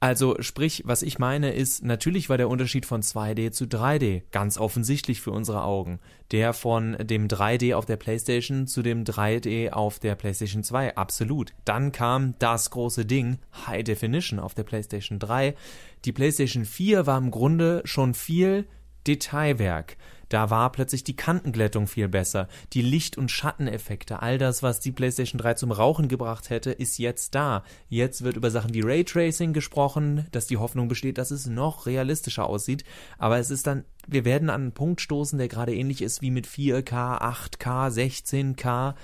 Also 0.00 0.36
sprich, 0.40 0.82
was 0.86 1.02
ich 1.02 1.18
meine 1.18 1.52
ist, 1.52 1.82
natürlich 1.82 2.28
war 2.28 2.36
der 2.36 2.48
Unterschied 2.48 2.86
von 2.86 3.02
2D 3.02 3.50
zu 3.50 3.64
3D 3.64 4.22
ganz 4.30 4.56
offensichtlich 4.56 5.20
für 5.20 5.32
unsere 5.32 5.64
Augen. 5.64 5.98
Der 6.30 6.52
von 6.52 6.96
dem 7.00 7.26
3D 7.26 7.74
auf 7.74 7.84
der 7.84 7.96
PlayStation 7.96 8.68
zu 8.68 8.82
dem 8.82 9.02
3D 9.02 9.70
auf 9.70 9.98
der 9.98 10.14
PlayStation 10.14 10.62
2, 10.62 10.96
absolut. 10.96 11.52
Dann 11.64 11.90
kam 11.90 12.34
das 12.38 12.70
große 12.70 13.06
Ding, 13.06 13.38
High 13.66 13.82
Definition 13.82 14.38
auf 14.38 14.54
der 14.54 14.62
PlayStation 14.62 15.18
3. 15.18 15.56
Die 16.04 16.12
PlayStation 16.12 16.64
4 16.64 17.06
war 17.06 17.18
im 17.18 17.32
Grunde 17.32 17.82
schon 17.84 18.14
viel 18.14 18.68
Detailwerk. 19.06 19.96
Da 20.28 20.50
war 20.50 20.70
plötzlich 20.72 21.04
die 21.04 21.16
Kantenglättung 21.16 21.86
viel 21.86 22.08
besser. 22.08 22.48
Die 22.74 22.82
Licht- 22.82 23.16
und 23.16 23.30
Schatteneffekte, 23.30 24.20
all 24.20 24.36
das, 24.36 24.62
was 24.62 24.80
die 24.80 24.92
PlayStation 24.92 25.38
3 25.38 25.54
zum 25.54 25.72
Rauchen 25.72 26.08
gebracht 26.08 26.50
hätte, 26.50 26.70
ist 26.70 26.98
jetzt 26.98 27.34
da. 27.34 27.64
Jetzt 27.88 28.22
wird 28.22 28.36
über 28.36 28.50
Sachen 28.50 28.74
wie 28.74 28.82
Raytracing 28.82 29.52
gesprochen, 29.52 30.26
dass 30.32 30.46
die 30.46 30.58
Hoffnung 30.58 30.88
besteht, 30.88 31.18
dass 31.18 31.30
es 31.30 31.46
noch 31.46 31.86
realistischer 31.86 32.44
aussieht. 32.46 32.84
Aber 33.16 33.38
es 33.38 33.50
ist 33.50 33.66
dann, 33.66 33.84
wir 34.06 34.24
werden 34.24 34.50
an 34.50 34.60
einen 34.62 34.72
Punkt 34.72 35.00
stoßen, 35.00 35.38
der 35.38 35.48
gerade 35.48 35.74
ähnlich 35.74 36.02
ist 36.02 36.20
wie 36.20 36.30
mit 36.30 36.46
4K, 36.46 37.22
8K, 37.22 37.90
16K. 37.90 38.94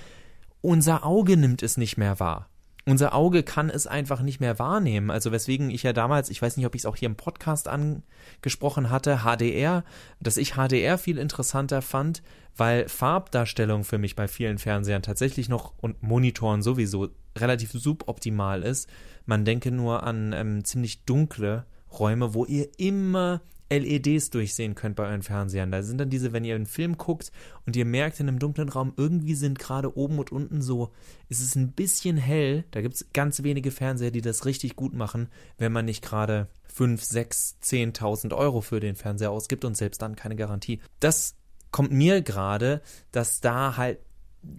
Unser 0.60 1.06
Auge 1.06 1.36
nimmt 1.36 1.62
es 1.62 1.76
nicht 1.78 1.96
mehr 1.96 2.20
wahr. 2.20 2.50
Unser 2.86 3.14
Auge 3.14 3.42
kann 3.42 3.70
es 3.70 3.86
einfach 3.86 4.20
nicht 4.20 4.40
mehr 4.40 4.58
wahrnehmen. 4.58 5.10
Also 5.10 5.32
weswegen 5.32 5.70
ich 5.70 5.82
ja 5.82 5.92
damals, 5.92 6.28
ich 6.28 6.42
weiß 6.42 6.56
nicht, 6.56 6.66
ob 6.66 6.74
ich 6.74 6.82
es 6.82 6.86
auch 6.86 6.96
hier 6.96 7.08
im 7.08 7.16
Podcast 7.16 7.66
angesprochen 7.68 8.90
hatte, 8.90 9.20
HDR, 9.24 9.84
dass 10.20 10.36
ich 10.36 10.54
HDR 10.54 10.98
viel 10.98 11.18
interessanter 11.18 11.80
fand, 11.80 12.22
weil 12.56 12.88
Farbdarstellung 12.88 13.84
für 13.84 13.98
mich 13.98 14.16
bei 14.16 14.28
vielen 14.28 14.58
Fernsehern 14.58 15.02
tatsächlich 15.02 15.48
noch 15.48 15.72
und 15.80 16.02
Monitoren 16.02 16.62
sowieso 16.62 17.08
relativ 17.36 17.72
suboptimal 17.72 18.62
ist. 18.62 18.88
Man 19.24 19.44
denke 19.44 19.70
nur 19.70 20.02
an 20.02 20.32
ähm, 20.34 20.64
ziemlich 20.64 21.04
dunkle 21.04 21.64
Räume, 21.98 22.34
wo 22.34 22.44
ihr 22.44 22.68
immer 22.78 23.40
LEDs 23.78 24.30
durchsehen 24.30 24.74
könnt 24.74 24.96
bei 24.96 25.06
euren 25.06 25.22
Fernsehern. 25.22 25.70
Da 25.70 25.82
sind 25.82 25.98
dann 25.98 26.10
diese, 26.10 26.32
wenn 26.32 26.44
ihr 26.44 26.54
einen 26.54 26.66
Film 26.66 26.96
guckt 26.96 27.32
und 27.66 27.76
ihr 27.76 27.84
merkt 27.84 28.20
in 28.20 28.28
einem 28.28 28.38
dunklen 28.38 28.68
Raum, 28.68 28.92
irgendwie 28.96 29.34
sind 29.34 29.58
gerade 29.58 29.96
oben 29.96 30.18
und 30.18 30.32
unten 30.32 30.62
so, 30.62 30.92
ist 31.28 31.40
es 31.40 31.54
ein 31.54 31.72
bisschen 31.72 32.16
hell. 32.16 32.64
Da 32.70 32.80
gibt 32.80 32.94
es 32.94 33.06
ganz 33.12 33.42
wenige 33.42 33.70
Fernseher, 33.70 34.10
die 34.10 34.22
das 34.22 34.44
richtig 34.46 34.76
gut 34.76 34.94
machen, 34.94 35.28
wenn 35.58 35.72
man 35.72 35.84
nicht 35.84 36.02
gerade 36.02 36.48
5, 36.72 37.02
6, 37.02 37.58
10.000 37.62 38.34
Euro 38.34 38.60
für 38.60 38.80
den 38.80 38.96
Fernseher 38.96 39.30
ausgibt 39.30 39.64
und 39.64 39.76
selbst 39.76 40.02
dann 40.02 40.16
keine 40.16 40.36
Garantie. 40.36 40.80
Das 41.00 41.36
kommt 41.70 41.92
mir 41.92 42.22
gerade, 42.22 42.82
dass 43.12 43.40
da 43.40 43.76
halt 43.76 43.98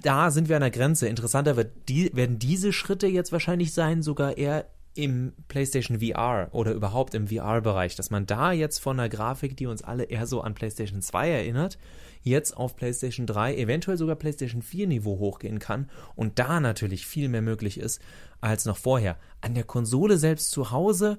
da 0.01 0.31
sind 0.31 0.49
wir 0.49 0.55
an 0.55 0.61
der 0.61 0.71
Grenze. 0.71 1.07
Interessanter 1.07 1.55
wird 1.57 1.89
die, 1.89 2.09
werden 2.15 2.39
diese 2.39 2.73
Schritte 2.73 3.07
jetzt 3.07 3.31
wahrscheinlich 3.31 3.73
sein, 3.73 4.01
sogar 4.01 4.37
eher 4.37 4.65
im 4.95 5.33
PlayStation 5.49 5.99
VR 5.99 6.49
oder 6.51 6.71
überhaupt 6.71 7.13
im 7.13 7.27
VR-Bereich, 7.27 7.95
dass 7.95 8.09
man 8.09 8.25
da 8.25 8.51
jetzt 8.51 8.79
von 8.79 8.99
einer 8.99 9.09
Grafik, 9.09 9.57
die 9.57 9.67
uns 9.67 9.83
alle 9.83 10.05
eher 10.05 10.25
so 10.25 10.41
an 10.41 10.55
PlayStation 10.55 11.01
2 11.01 11.29
erinnert, 11.29 11.77
jetzt 12.21 12.55
auf 12.57 12.75
PlayStation 12.75 13.27
3, 13.27 13.57
eventuell 13.57 13.97
sogar 13.97 14.15
PlayStation 14.15 14.61
4 14.61 14.87
Niveau 14.87 15.19
hochgehen 15.19 15.59
kann 15.59 15.89
und 16.15 16.39
da 16.39 16.59
natürlich 16.59 17.05
viel 17.05 17.29
mehr 17.29 17.41
möglich 17.41 17.79
ist 17.79 18.01
als 18.41 18.65
noch 18.65 18.77
vorher. 18.77 19.17
An 19.41 19.53
der 19.53 19.65
Konsole 19.65 20.17
selbst 20.17 20.51
zu 20.51 20.71
Hause, 20.71 21.17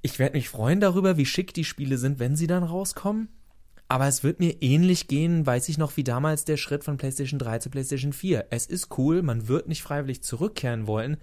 ich 0.00 0.18
werde 0.18 0.36
mich 0.36 0.48
freuen 0.48 0.80
darüber, 0.80 1.16
wie 1.16 1.26
schick 1.26 1.52
die 1.52 1.64
Spiele 1.64 1.98
sind, 1.98 2.18
wenn 2.18 2.36
sie 2.36 2.46
dann 2.46 2.62
rauskommen. 2.62 3.28
Aber 3.86 4.06
es 4.06 4.24
wird 4.24 4.40
mir 4.40 4.62
ähnlich 4.62 5.08
gehen, 5.08 5.46
weiß 5.46 5.68
ich 5.68 5.78
noch, 5.78 5.96
wie 5.96 6.04
damals 6.04 6.44
der 6.44 6.56
Schritt 6.56 6.84
von 6.84 6.96
PlayStation 6.96 7.38
3 7.38 7.58
zu 7.58 7.70
PlayStation 7.70 8.12
4. 8.12 8.46
Es 8.50 8.66
ist 8.66 8.96
cool, 8.98 9.22
man 9.22 9.46
wird 9.46 9.68
nicht 9.68 9.82
freiwillig 9.82 10.22
zurückkehren 10.22 10.86
wollen, 10.86 11.18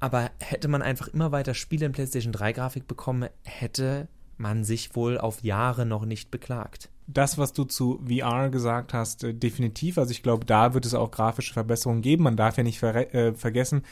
aber 0.00 0.30
hätte 0.38 0.68
man 0.68 0.82
einfach 0.82 1.08
immer 1.08 1.32
weiter 1.32 1.54
Spiele 1.54 1.86
in 1.86 1.92
PlayStation 1.92 2.32
3 2.32 2.52
Grafik 2.52 2.86
bekommen, 2.86 3.28
hätte 3.42 4.08
man 4.36 4.64
sich 4.64 4.96
wohl 4.96 5.18
auf 5.18 5.42
Jahre 5.42 5.86
noch 5.86 6.04
nicht 6.04 6.30
beklagt. 6.30 6.90
Das, 7.06 7.36
was 7.36 7.52
du 7.52 7.64
zu 7.64 8.02
VR 8.06 8.48
gesagt 8.50 8.94
hast, 8.94 9.24
äh, 9.24 9.34
definitiv. 9.34 9.98
Also 9.98 10.10
ich 10.10 10.22
glaube, 10.22 10.46
da 10.46 10.74
wird 10.74 10.86
es 10.86 10.94
auch 10.94 11.10
grafische 11.10 11.52
Verbesserungen 11.52 12.02
geben. 12.02 12.24
Man 12.24 12.36
darf 12.36 12.56
ja 12.56 12.62
nicht 12.62 12.78
ver 12.78 13.14
äh, 13.14 13.34
vergessen, 13.34 13.82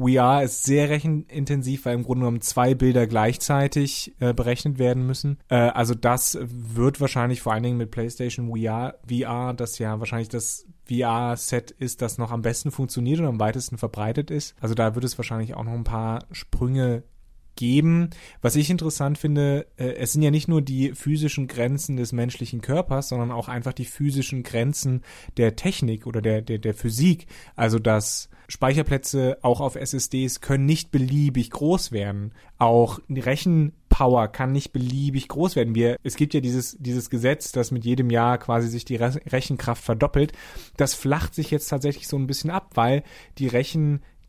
VR 0.00 0.42
ist 0.42 0.64
sehr 0.64 0.88
rechenintensiv, 0.88 1.84
weil 1.84 1.94
im 1.94 2.04
Grunde 2.04 2.20
genommen 2.20 2.40
zwei 2.40 2.74
Bilder 2.74 3.06
gleichzeitig 3.06 4.14
äh, 4.18 4.32
berechnet 4.32 4.78
werden 4.78 5.06
müssen. 5.06 5.38
Äh, 5.48 5.56
also 5.56 5.94
das 5.94 6.38
wird 6.40 7.00
wahrscheinlich 7.00 7.42
vor 7.42 7.52
allen 7.52 7.62
Dingen 7.62 7.76
mit 7.76 7.90
PlayStation 7.90 8.48
VR, 8.48 8.94
VR, 9.06 9.52
das 9.52 9.78
ja 9.78 9.98
wahrscheinlich 9.98 10.30
das 10.30 10.66
VR-Set 10.88 11.70
ist, 11.72 12.02
das 12.02 12.18
noch 12.18 12.30
am 12.30 12.42
besten 12.42 12.70
funktioniert 12.70 13.20
und 13.20 13.26
am 13.26 13.40
weitesten 13.40 13.76
verbreitet 13.76 14.30
ist. 14.30 14.54
Also 14.60 14.74
da 14.74 14.94
wird 14.94 15.04
es 15.04 15.18
wahrscheinlich 15.18 15.54
auch 15.54 15.64
noch 15.64 15.74
ein 15.74 15.84
paar 15.84 16.24
Sprünge 16.32 17.02
geben. 17.60 18.08
Was 18.40 18.56
ich 18.56 18.70
interessant 18.70 19.18
finde, 19.18 19.66
äh, 19.76 19.92
es 19.92 20.12
sind 20.12 20.22
ja 20.22 20.30
nicht 20.30 20.48
nur 20.48 20.62
die 20.62 20.92
physischen 20.94 21.46
Grenzen 21.46 21.98
des 21.98 22.12
menschlichen 22.12 22.62
Körpers, 22.62 23.10
sondern 23.10 23.30
auch 23.30 23.48
einfach 23.48 23.74
die 23.74 23.84
physischen 23.84 24.42
Grenzen 24.42 25.02
der 25.36 25.56
Technik 25.56 26.06
oder 26.06 26.22
der, 26.22 26.40
der, 26.40 26.58
der 26.58 26.72
Physik. 26.72 27.26
Also 27.54 27.78
dass 27.78 28.30
Speicherplätze 28.48 29.38
auch 29.42 29.60
auf 29.60 29.76
SSDs 29.76 30.40
können 30.40 30.64
nicht 30.64 30.90
beliebig 30.90 31.50
groß 31.50 31.92
werden. 31.92 32.32
Auch 32.58 32.98
die 33.08 33.20
Rechenpower 33.20 34.28
kann 34.28 34.52
nicht 34.52 34.72
beliebig 34.72 35.28
groß 35.28 35.54
werden. 35.54 35.74
Wir, 35.74 35.96
es 36.02 36.16
gibt 36.16 36.32
ja 36.32 36.40
dieses, 36.40 36.76
dieses 36.80 37.10
Gesetz, 37.10 37.52
dass 37.52 37.70
mit 37.70 37.84
jedem 37.84 38.10
Jahr 38.10 38.38
quasi 38.38 38.68
sich 38.68 38.86
die 38.86 38.96
Rechenkraft 38.96 39.84
verdoppelt. 39.84 40.32
Das 40.78 40.94
flacht 40.94 41.34
sich 41.34 41.50
jetzt 41.50 41.68
tatsächlich 41.68 42.08
so 42.08 42.16
ein 42.16 42.26
bisschen 42.26 42.50
ab, 42.50 42.70
weil 42.74 43.02
die 43.38 43.48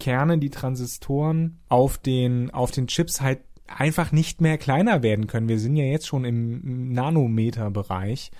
Rechenkerne, 0.01 0.37
die 0.37 0.49
Transistoren 0.49 1.59
auf 1.69 1.97
den, 1.97 2.51
auf 2.51 2.71
den 2.71 2.87
Chips 2.87 3.21
halt 3.21 3.39
einfach 3.67 4.11
nicht 4.11 4.41
mehr 4.41 4.57
kleiner 4.57 5.03
werden 5.03 5.27
können. 5.27 5.47
Wir 5.47 5.59
sind 5.59 5.75
ja 5.75 5.85
jetzt 5.85 6.07
schon 6.07 6.25
im 6.25 6.91
Nanometer-Bereich. 6.91 8.31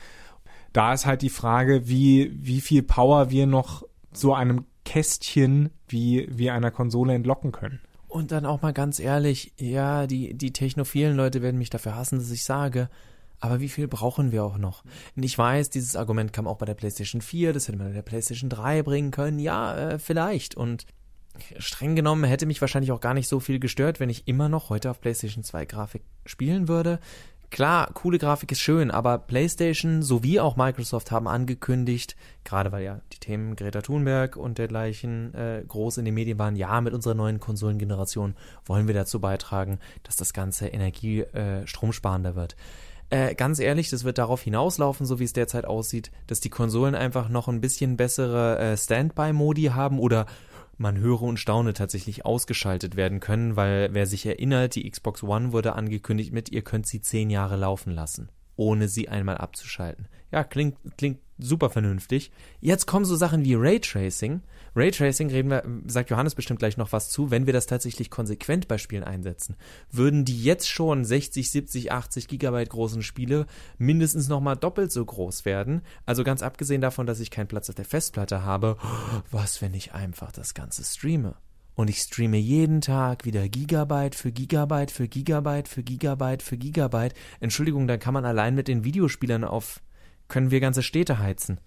Da 0.74 0.94
ist 0.94 1.06
halt 1.06 1.22
die 1.22 1.30
Frage, 1.30 1.88
wie, 1.88 2.32
wie 2.34 2.62
viel 2.62 2.84
Power 2.84 3.30
wir 3.30 3.48
noch 3.48 3.84
so 4.14 4.34
einem 4.34 4.66
Kästchen 4.84 5.70
wie, 5.88 6.28
wie 6.30 6.50
einer 6.50 6.72
Konsole 6.72 7.14
entlocken 7.14 7.52
können. 7.52 7.80
Und 8.08 8.32
dann 8.32 8.46
auch 8.46 8.62
mal 8.62 8.74
ganz 8.74 9.00
ehrlich, 9.00 9.54
ja, 9.58 10.06
die, 10.06 10.34
die 10.34 10.52
technophilen 10.52 11.16
Leute 11.16 11.42
werden 11.42 11.58
mich 11.58 11.70
dafür 11.70 11.96
hassen, 11.96 12.20
dass 12.20 12.32
ich 12.32 12.44
sage, 12.44 12.90
aber 13.40 13.62
wie 13.62 13.70
viel 13.70 13.88
brauchen 13.88 14.32
wir 14.32 14.44
auch 14.44 14.58
noch? 14.58 14.84
Und 15.16 15.24
ich 15.24 15.38
weiß, 15.38 15.70
dieses 15.70 15.96
Argument 15.96 16.34
kam 16.34 16.48
auch 16.48 16.58
bei 16.58 16.66
der 16.66 16.74
PlayStation 16.74 17.22
4, 17.22 17.54
das 17.54 17.68
hätte 17.68 17.78
man 17.78 17.88
in 17.88 17.94
der 17.94 18.02
PlayStation 18.02 18.50
3 18.50 18.84
bringen 18.84 19.12
können. 19.12 19.40
Ja, 19.40 19.76
äh, 19.78 20.00
vielleicht. 20.00 20.56
Und 20.56 20.86
streng 21.58 21.96
genommen 21.96 22.24
hätte 22.24 22.46
mich 22.46 22.62
wahrscheinlich 22.62 22.92
auch 22.92 23.00
gar 23.00 23.14
nicht 23.14 23.28
so 23.28 23.40
viel 23.40 23.60
gestört, 23.60 24.00
wenn 24.00 24.10
ich 24.10 24.28
immer 24.28 24.50
noch 24.50 24.70
heute 24.70 24.90
auf 24.92 25.02
PlayStation 25.02 25.44
2 25.44 25.66
Grafik 25.66 26.04
spielen 26.26 26.68
würde. 26.68 27.00
Klar, 27.52 27.92
coole 27.94 28.18
Grafik 28.18 28.54
ist 28.54 28.62
schön, 28.62 28.92
aber 28.92 29.18
PlayStation 29.18 30.04
sowie 30.04 30.40
auch 30.40 30.56
Microsoft 30.56 31.12
haben 31.12 31.28
angekündigt, 31.28 32.16
gerade 32.46 32.72
weil 32.72 32.84
ja 32.84 33.02
die 33.12 33.20
Themen 33.20 33.58
Greta 33.58 33.82
Thunberg 33.82 34.38
und 34.38 34.58
dergleichen 34.58 35.34
äh, 35.34 35.62
groß 35.68 35.98
in 35.98 36.06
den 36.06 36.14
Medien 36.14 36.40
waren, 36.40 36.56
ja, 36.56 36.80
mit 36.80 36.94
unserer 36.94 37.14
neuen 37.14 37.42
Konsolengeneration 37.42 38.36
wollen 38.66 38.88
wir 38.88 38.96
dazu 38.96 39.20
beitragen, 39.20 39.80
dass 40.04 40.16
das 40.16 40.32
Ganze 40.32 40.68
Energie 40.68 41.20
äh, 41.20 41.66
wird. 41.66 42.56
Äh, 43.10 43.36
ganz 43.36 43.60
ehrlich, 43.60 43.90
das 43.90 44.06
wird 44.06 44.18
darauf 44.18 44.42
hinauslaufen, 44.42 45.06
so 45.06 45.20
wie 45.20 45.26
es 45.26 45.34
derzeit 45.34 45.66
aussieht, 45.66 46.12
dass 46.28 46.40
die 46.40 46.50
Konsolen 46.50 46.96
einfach 46.96 47.28
noch 47.28 47.50
ein 47.50 47.60
bisschen 47.60 47.98
bessere 47.98 48.58
äh, 48.60 48.78
Standby-Modi 48.78 49.64
haben 49.64 50.00
oder 50.00 50.26
man 50.82 50.98
höre 50.98 51.22
und 51.22 51.38
staune 51.38 51.74
tatsächlich 51.74 52.26
ausgeschaltet 52.26 52.96
werden 52.96 53.20
können, 53.20 53.56
weil 53.56 53.94
wer 53.94 54.06
sich 54.06 54.26
erinnert, 54.26 54.76
die 54.76 54.90
Xbox 54.90 55.24
One 55.24 55.54
wurde 55.54 55.74
angekündigt 55.74 56.34
mit, 56.34 56.52
ihr 56.52 56.64
könnt 56.64 56.88
sie 56.88 57.02
zehn 57.02 57.30
Jahre 57.30 57.56
laufen 57.56 57.94
lassen, 57.94 58.30
ohne 58.56 58.88
sie 58.88 59.08
einmal 59.08 59.38
abzuschalten. 59.38 60.08
Ja, 60.32 60.44
klingt, 60.44 60.78
klingt 60.98 61.20
super 61.42 61.70
vernünftig. 61.70 62.32
Jetzt 62.60 62.86
kommen 62.86 63.06
so 63.06 63.16
Sachen 63.16 63.44
wie 63.44 63.56
Raytracing. 63.56 64.42
Raytracing 64.76 65.30
reden 65.30 65.50
wir, 65.50 65.64
sagt 65.88 66.10
Johannes 66.10 66.36
bestimmt 66.36 66.60
gleich 66.60 66.78
noch 66.78 66.92
was 66.92 67.10
zu, 67.10 67.30
wenn 67.30 67.46
wir 67.46 67.54
das 67.54 67.66
tatsächlich 67.66 68.10
konsequent 68.10 68.68
bei 68.68 68.78
Spielen 68.78 69.04
einsetzen. 69.04 69.56
Würden 69.92 70.24
die 70.24 70.42
jetzt 70.42 70.70
schon 70.70 71.04
60, 71.04 71.52
70, 71.52 71.92
80 71.92 72.28
Gigabyte 72.28 72.70
großen 72.70 73.04
Spiele 73.04 73.48
mindestens 73.78 74.30
nochmal 74.30 74.56
doppelt 74.56 74.92
so 74.92 75.04
groß 75.04 75.46
werden? 75.46 75.82
Also 76.06 76.24
ganz 76.24 76.42
abgesehen 76.42 76.82
davon, 76.82 77.06
dass 77.06 77.20
ich 77.20 77.32
keinen 77.32 77.48
Platz 77.48 77.70
auf 77.70 77.76
der 77.76 77.86
Festplatte 77.86 78.44
habe, 78.44 78.78
was, 79.32 79.62
wenn 79.62 79.74
ich 79.74 79.94
einfach 79.94 80.32
das 80.32 80.54
Ganze 80.54 80.84
streame? 80.84 81.36
Und 81.76 81.90
ich 81.90 82.00
streame 82.00 82.38
jeden 82.38 82.82
Tag 82.82 83.26
wieder 83.26 83.48
Gigabyte 83.48 84.16
für 84.16 84.32
Gigabyte 84.32 84.92
für 84.92 85.08
Gigabyte 85.08 85.68
für 85.68 85.84
Gigabyte 85.84 86.44
für 86.44 86.58
Gigabyte. 86.58 87.14
Entschuldigung, 87.40 87.88
dann 87.88 88.00
kann 88.00 88.14
man 88.14 88.26
allein 88.26 88.56
mit 88.56 88.68
den 88.68 88.84
Videospielern 88.84 89.44
auf 89.44 89.82
können 90.32 90.50
wir 90.50 90.60
ganze 90.60 90.82
Städte 90.82 91.20
heizen. 91.20 91.60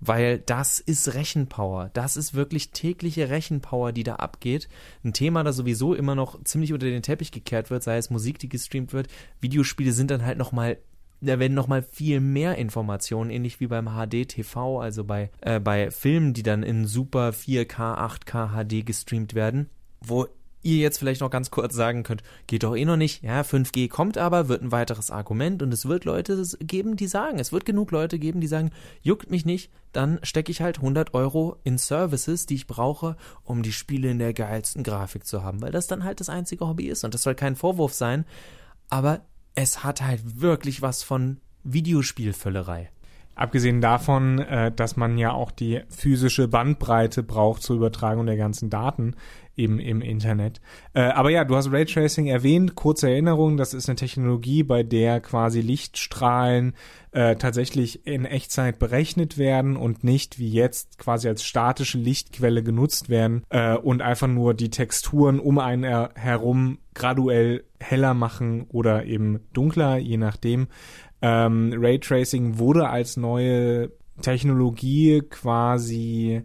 Weil 0.00 0.38
das 0.38 0.78
ist 0.80 1.14
Rechenpower. 1.14 1.90
Das 1.92 2.16
ist 2.16 2.34
wirklich 2.34 2.70
tägliche 2.70 3.30
Rechenpower, 3.30 3.92
die 3.92 4.04
da 4.04 4.16
abgeht. 4.16 4.68
Ein 5.04 5.12
Thema, 5.12 5.42
das 5.44 5.56
sowieso 5.56 5.94
immer 5.94 6.14
noch 6.14 6.42
ziemlich 6.44 6.72
unter 6.72 6.86
den 6.86 7.02
Teppich 7.02 7.32
gekehrt 7.32 7.70
wird, 7.70 7.82
sei 7.82 7.96
es 7.96 8.10
Musik, 8.10 8.38
die 8.38 8.48
gestreamt 8.48 8.92
wird. 8.92 9.08
Videospiele 9.40 9.92
sind 9.92 10.10
dann 10.10 10.24
halt 10.24 10.38
nochmal 10.38 10.78
da 11.20 11.40
werden 11.40 11.54
nochmal 11.54 11.82
viel 11.82 12.20
mehr 12.20 12.56
Informationen, 12.56 13.30
ähnlich 13.30 13.58
wie 13.58 13.66
beim 13.66 13.88
HD-TV, 13.88 14.80
also 14.80 15.02
bei, 15.02 15.30
äh, 15.40 15.58
bei 15.58 15.90
Filmen, 15.90 16.32
die 16.32 16.44
dann 16.44 16.62
in 16.62 16.86
super 16.86 17.32
4K, 17.32 17.98
8K 17.98 18.50
HD 18.52 18.86
gestreamt 18.86 19.34
werden, 19.34 19.68
wo 20.00 20.28
ihr 20.68 20.82
jetzt 20.82 20.98
vielleicht 20.98 21.20
noch 21.20 21.30
ganz 21.30 21.50
kurz 21.50 21.74
sagen 21.74 22.02
könnt, 22.02 22.22
geht 22.46 22.62
doch 22.62 22.76
eh 22.76 22.84
noch 22.84 22.96
nicht. 22.96 23.22
Ja, 23.22 23.40
5G 23.42 23.88
kommt 23.88 24.18
aber, 24.18 24.48
wird 24.48 24.62
ein 24.62 24.72
weiteres 24.72 25.10
Argument 25.10 25.62
und 25.62 25.72
es 25.72 25.86
wird 25.86 26.04
Leute 26.04 26.42
geben, 26.60 26.96
die 26.96 27.06
sagen, 27.06 27.38
es 27.38 27.52
wird 27.52 27.64
genug 27.64 27.90
Leute 27.90 28.18
geben, 28.18 28.40
die 28.40 28.46
sagen, 28.46 28.70
juckt 29.02 29.30
mich 29.30 29.44
nicht, 29.44 29.70
dann 29.92 30.18
stecke 30.22 30.52
ich 30.52 30.60
halt 30.60 30.78
100 30.78 31.14
Euro 31.14 31.56
in 31.64 31.78
Services, 31.78 32.46
die 32.46 32.54
ich 32.54 32.66
brauche, 32.66 33.16
um 33.44 33.62
die 33.62 33.72
Spiele 33.72 34.10
in 34.10 34.18
der 34.18 34.34
geilsten 34.34 34.82
Grafik 34.82 35.26
zu 35.26 35.42
haben, 35.42 35.62
weil 35.62 35.72
das 35.72 35.86
dann 35.86 36.04
halt 36.04 36.20
das 36.20 36.28
einzige 36.28 36.66
Hobby 36.66 36.88
ist 36.88 37.04
und 37.04 37.14
das 37.14 37.22
soll 37.22 37.34
kein 37.34 37.56
Vorwurf 37.56 37.94
sein, 37.94 38.24
aber 38.90 39.20
es 39.54 39.82
hat 39.84 40.02
halt 40.02 40.40
wirklich 40.40 40.82
was 40.82 41.02
von 41.02 41.38
Videospielvöllerei. 41.64 42.90
Abgesehen 43.38 43.80
davon, 43.80 44.40
äh, 44.40 44.72
dass 44.72 44.96
man 44.96 45.16
ja 45.16 45.30
auch 45.30 45.52
die 45.52 45.82
physische 45.88 46.48
Bandbreite 46.48 47.22
braucht 47.22 47.62
zur 47.62 47.76
Übertragung 47.76 48.26
der 48.26 48.36
ganzen 48.36 48.68
Daten, 48.68 49.14
eben 49.58 49.78
im 49.80 50.00
Internet. 50.00 50.60
Äh, 50.94 51.00
aber 51.00 51.30
ja, 51.30 51.44
du 51.44 51.56
hast 51.56 51.72
Raytracing 51.72 52.26
erwähnt, 52.26 52.74
kurze 52.74 53.10
Erinnerung, 53.10 53.56
das 53.56 53.74
ist 53.74 53.88
eine 53.88 53.96
Technologie, 53.96 54.62
bei 54.62 54.82
der 54.82 55.20
quasi 55.20 55.60
Lichtstrahlen 55.60 56.74
äh, 57.12 57.36
tatsächlich 57.36 58.06
in 58.06 58.24
Echtzeit 58.24 58.78
berechnet 58.78 59.38
werden 59.38 59.76
und 59.76 60.04
nicht 60.04 60.38
wie 60.38 60.50
jetzt 60.50 60.98
quasi 60.98 61.28
als 61.28 61.42
statische 61.42 61.98
Lichtquelle 61.98 62.62
genutzt 62.62 63.08
werden 63.08 63.44
äh, 63.50 63.76
und 63.76 64.02
einfach 64.02 64.28
nur 64.28 64.54
die 64.54 64.70
Texturen 64.70 65.40
um 65.40 65.58
einen 65.58 65.84
herum 66.14 66.78
graduell 66.94 67.64
heller 67.80 68.14
machen 68.14 68.66
oder 68.68 69.04
eben 69.04 69.40
dunkler, 69.52 69.98
je 69.98 70.16
nachdem. 70.16 70.68
Ähm, 71.20 71.74
Raytracing 71.76 72.58
wurde 72.58 72.88
als 72.88 73.16
neue 73.16 73.90
Technologie 74.20 75.22
quasi 75.28 76.42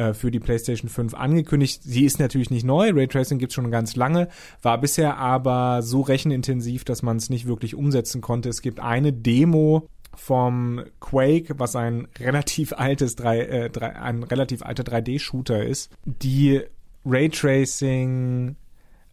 äh, 0.00 0.14
für 0.14 0.30
die 0.30 0.40
PlayStation 0.40 0.88
5 0.88 1.12
angekündigt. 1.12 1.82
Sie 1.82 2.06
ist 2.06 2.18
natürlich 2.18 2.48
nicht 2.48 2.64
neu, 2.64 2.90
Raytracing 2.90 3.38
gibt 3.38 3.50
es 3.50 3.54
schon 3.54 3.70
ganz 3.70 3.96
lange, 3.96 4.28
war 4.62 4.80
bisher 4.80 5.18
aber 5.18 5.82
so 5.82 6.00
rechenintensiv, 6.00 6.84
dass 6.84 7.02
man 7.02 7.18
es 7.18 7.28
nicht 7.28 7.46
wirklich 7.46 7.74
umsetzen 7.74 8.22
konnte. 8.22 8.48
Es 8.48 8.62
gibt 8.62 8.80
eine 8.80 9.12
Demo 9.12 9.88
vom 10.14 10.82
Quake, 11.00 11.58
was 11.58 11.76
ein 11.76 12.08
relativ 12.18 12.72
altes 12.72 13.14
3, 13.16 13.40
äh, 13.40 13.70
3 13.70 13.96
ein 13.96 14.22
relativ 14.22 14.62
alter 14.62 14.84
3D-Shooter 14.84 15.64
ist, 15.64 15.90
die 16.06 16.62
Raytracing 17.04 18.56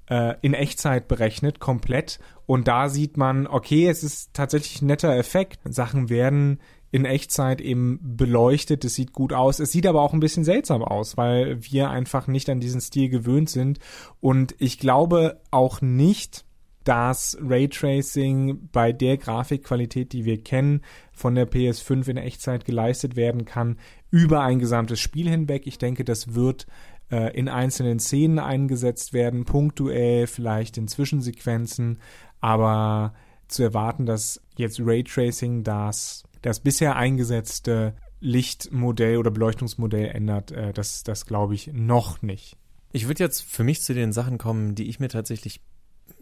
äh, 0.10 0.36
in 0.42 0.54
Echtzeit 0.54 1.10
berechnet, 1.10 1.60
komplett. 1.60 2.20
Und 2.48 2.68
da 2.68 2.90
sieht 2.90 3.18
man, 3.18 3.46
okay, 3.46 3.88
es 3.88 4.04
ist 4.04 4.34
tatsächlich 4.34 4.82
ein 4.82 4.88
netter 4.88 5.16
Effekt. 5.16 5.60
Sachen 5.66 6.10
werden 6.10 6.60
in 6.92 7.04
Echtzeit 7.06 7.60
eben 7.62 8.00
beleuchtet. 8.02 8.86
Es 8.86 8.96
sieht 8.96 9.12
gut 9.14 9.34
aus. 9.34 9.60
Es 9.60 9.72
sieht 9.72 9.86
aber 9.86 10.02
auch 10.02 10.14
ein 10.14 10.22
bisschen 10.22 10.46
seltsam 10.46 10.82
aus, 10.82 11.18
weil 11.18 11.62
wir 11.62 11.90
einfach 11.90 12.28
nicht 12.28 12.50
an 12.50 12.62
diesen 12.62 12.82
Stil 12.82 13.10
gewöhnt 13.10 13.50
sind. 13.50 13.80
Und 14.22 14.56
ich 14.58 14.80
glaube 14.80 15.42
auch 15.52 15.82
nicht, 15.82 16.46
dass 16.86 17.38
Raytracing 17.42 18.70
bei 18.72 18.94
der 18.94 19.18
Grafikqualität, 19.18 20.14
die 20.14 20.24
wir 20.24 20.42
kennen, 20.42 20.84
von 21.12 21.36
der 21.36 21.52
PS5 21.52 22.08
in 22.08 22.16
Echtzeit 22.16 22.64
geleistet 22.64 23.18
werden 23.18 23.44
kann, 23.44 23.78
über 24.10 24.42
ein 24.42 24.60
gesamtes 24.60 25.02
Spiel 25.02 25.30
hinweg. 25.30 25.68
Ich 25.68 25.80
denke, 25.80 26.06
das 26.06 26.34
wird 26.34 26.66
äh, 27.12 27.38
in 27.38 27.50
einzelnen 27.50 28.00
Szenen 28.00 28.40
eingesetzt 28.40 29.14
werden, 29.14 29.46
punktuell, 29.46 30.28
vielleicht 30.28 30.78
in 30.78 30.88
Zwischensequenzen, 30.88 32.00
aber 32.40 33.14
zu 33.48 33.64
erwarten, 33.64 34.06
dass 34.06 34.42
jetzt 34.58 34.80
Raytracing 34.80 35.64
das 35.64 36.24
das 36.42 36.60
bisher 36.60 36.96
eingesetzte 36.96 37.96
Lichtmodell 38.20 39.18
oder 39.18 39.32
Beleuchtungsmodell 39.32 40.08
ändert, 40.08 40.52
äh, 40.52 40.74
das, 40.74 41.04
das 41.04 41.26
glaube 41.26 41.56
ich 41.56 41.72
noch 41.74 42.22
nicht. 42.22 42.58
Ich 42.92 43.08
würde 43.08 43.24
jetzt 43.24 43.42
für 43.44 43.64
mich 43.64 43.82
zu 43.82 43.94
den 43.94 44.12
Sachen 44.12 44.38
kommen, 44.38 44.74
die 44.74 44.90
ich 44.90 45.00
mir 45.00 45.10
tatsächlich 45.10 45.62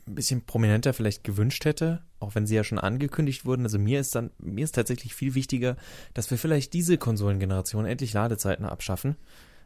ein 0.07 0.15
bisschen 0.15 0.45
prominenter 0.45 0.93
vielleicht 0.93 1.23
gewünscht 1.23 1.65
hätte, 1.65 2.03
auch 2.19 2.35
wenn 2.35 2.45
sie 2.45 2.55
ja 2.55 2.63
schon 2.63 2.79
angekündigt 2.79 3.45
wurden. 3.45 3.63
Also 3.63 3.79
mir 3.79 3.99
ist 3.99 4.15
dann, 4.15 4.31
mir 4.39 4.63
ist 4.63 4.75
tatsächlich 4.75 5.15
viel 5.15 5.35
wichtiger, 5.35 5.77
dass 6.13 6.29
wir 6.31 6.37
vielleicht 6.37 6.73
diese 6.73 6.97
Konsolengeneration 6.97 7.85
endlich 7.85 8.13
Ladezeiten 8.13 8.65
abschaffen. 8.65 9.15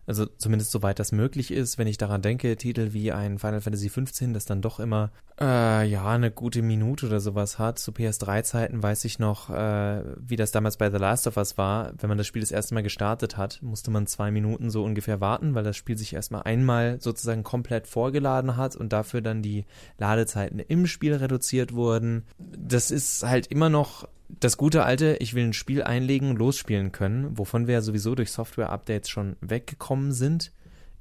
Also 0.06 0.26
zumindest 0.26 0.72
soweit 0.72 1.00
das 1.00 1.12
möglich 1.12 1.52
ist, 1.52 1.78
wenn 1.78 1.88
ich 1.88 1.98
daran 1.98 2.22
denke, 2.22 2.56
Titel 2.58 2.94
wie 2.94 3.12
ein 3.12 3.38
Final 3.38 3.62
Fantasy 3.62 3.90
XV, 3.90 4.34
das 4.34 4.46
dann 4.46 4.62
doch 4.62 4.80
immer 4.80 5.12
äh, 5.40 5.88
ja 5.88 6.08
eine 6.08 6.32
gute 6.32 6.62
Minute 6.62 7.06
oder 7.06 7.20
sowas 7.20 7.60
hat. 7.60 7.80
Zu 7.80 7.92
PS3-Zeiten 7.92 8.82
weiß 8.82 9.06
ich 9.06 9.20
noch, 9.20 9.50
äh, 9.50 10.04
wie 10.18 10.36
das 10.36 10.52
damals 10.52 10.78
bei 10.78 10.90
The 10.90 10.98
Last 10.98 11.28
of 11.28 11.38
Us 11.38 11.58
war. 11.58 11.94
Wenn 11.98 12.10
man 12.10 12.18
das 12.18 12.28
Spiel 12.28 12.42
das 12.42 12.52
erste 12.52 12.74
Mal 12.74 12.84
gestartet 12.84 13.38
hat, 13.38 13.62
musste 13.62 13.92
man 13.92 14.08
zwei 14.08 14.32
Minuten 14.32 14.70
so 14.70 14.84
ungefähr 14.84 15.22
warten, 15.22 15.56
weil 15.56 15.64
das 15.64 15.78
Spiel 15.78 15.98
sich 15.98 16.14
erstmal 16.14 16.44
einmal 16.44 17.00
sozusagen 17.00 17.44
komplett 17.44 17.88
vorgeladen 17.88 18.58
hat 18.58 18.76
und 18.76 18.92
dafür 18.92 19.22
dann 19.22 19.42
die 19.42 19.66
Ladezeiten 19.98 20.60
im 20.60 20.88
Spiel 20.88 21.14
reduziert 21.14 21.74
wurden. 21.74 22.26
Das 22.38 22.92
ist 22.92 23.24
halt 23.24 23.48
immer 23.48 23.70
noch 23.70 24.08
das 24.30 24.58
gute 24.58 24.84
alte, 24.84 25.18
ich 25.20 25.34
will 25.34 25.46
ein 25.46 25.54
Spiel 25.54 25.84
einlegen, 25.84 26.36
losspielen 26.36 26.92
können, 26.92 27.38
wovon 27.38 27.68
wir 27.68 27.76
ja 27.76 27.82
sowieso 27.82 28.16
durch 28.16 28.32
Software-Updates 28.32 29.10
schon 29.10 29.36
weggekommen 29.42 30.12
sind 30.12 30.52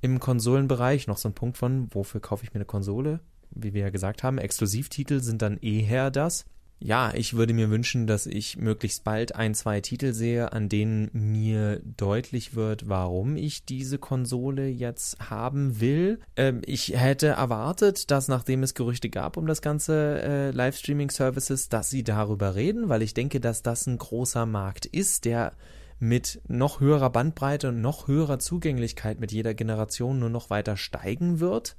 im 0.01 0.19
Konsolenbereich. 0.19 1.07
Noch 1.07 1.19
so 1.19 1.29
ein 1.29 1.35
Punkt 1.35 1.59
von, 1.59 1.93
wofür 1.95 2.21
kaufe 2.21 2.45
ich 2.45 2.53
mir 2.53 2.57
eine 2.57 2.65
Konsole? 2.65 3.21
Wie 3.51 3.75
wir 3.75 3.83
ja 3.83 3.91
gesagt 3.91 4.23
haben, 4.23 4.39
Exklusivtitel 4.39 5.21
sind 5.21 5.43
dann 5.43 5.59
eher 5.59 6.11
das 6.11 6.47
ja, 6.81 7.13
ich 7.15 7.35
würde 7.35 7.55
mir 7.55 7.71
wünschen, 7.71 8.07
dass 8.07 8.27
ich 8.27 8.57
möglichst 8.57 9.03
bald 9.03 9.35
ein, 9.35 9.55
zwei 9.55 9.81
Titel 9.81 10.13
sehe, 10.13 10.53
an 10.53 10.69
denen 10.69 11.11
mir 11.13 11.81
deutlich 11.97 12.55
wird, 12.55 12.89
warum 12.89 13.37
ich 13.37 13.65
diese 13.65 13.99
Konsole 13.99 14.69
jetzt 14.69 15.19
haben 15.31 15.81
will. 15.81 16.21
Ähm, 16.37 16.63
ich 16.65 16.95
hätte 16.97 17.29
erwartet, 17.29 18.13
dass 18.13 18.29
nachdem 18.29 18.63
es 18.63 18.75
Gerüchte 18.75 19.11
gab 19.11 19.37
um 19.37 19.47
das 19.47 19.61
ganze 19.61 20.23
äh, 20.23 20.51
Livestreaming-Services, 20.53 21.69
dass 21.69 21.91
sie 21.91 22.05
darüber 22.05 22.55
reden, 22.55 22.89
weil 22.89 23.03
ich 23.03 23.13
denke, 23.13 23.41
dass 23.41 23.63
das 23.63 23.87
ein 23.89 23.99
großer 23.99 24.47
Markt 24.47 24.87
ist, 24.87 25.25
der 25.25 25.55
mit 25.99 26.41
noch 26.47 26.79
höherer 26.79 27.11
Bandbreite 27.11 27.71
und 27.71 27.81
noch 27.81 28.07
höherer 28.07 28.39
Zugänglichkeit 28.39 29.19
mit 29.19 29.33
jeder 29.33 29.55
Generation 29.55 30.21
nur 30.21 30.31
noch 30.31 30.49
weiter 30.49 30.77
steigen 30.77 31.41
wird. 31.41 31.77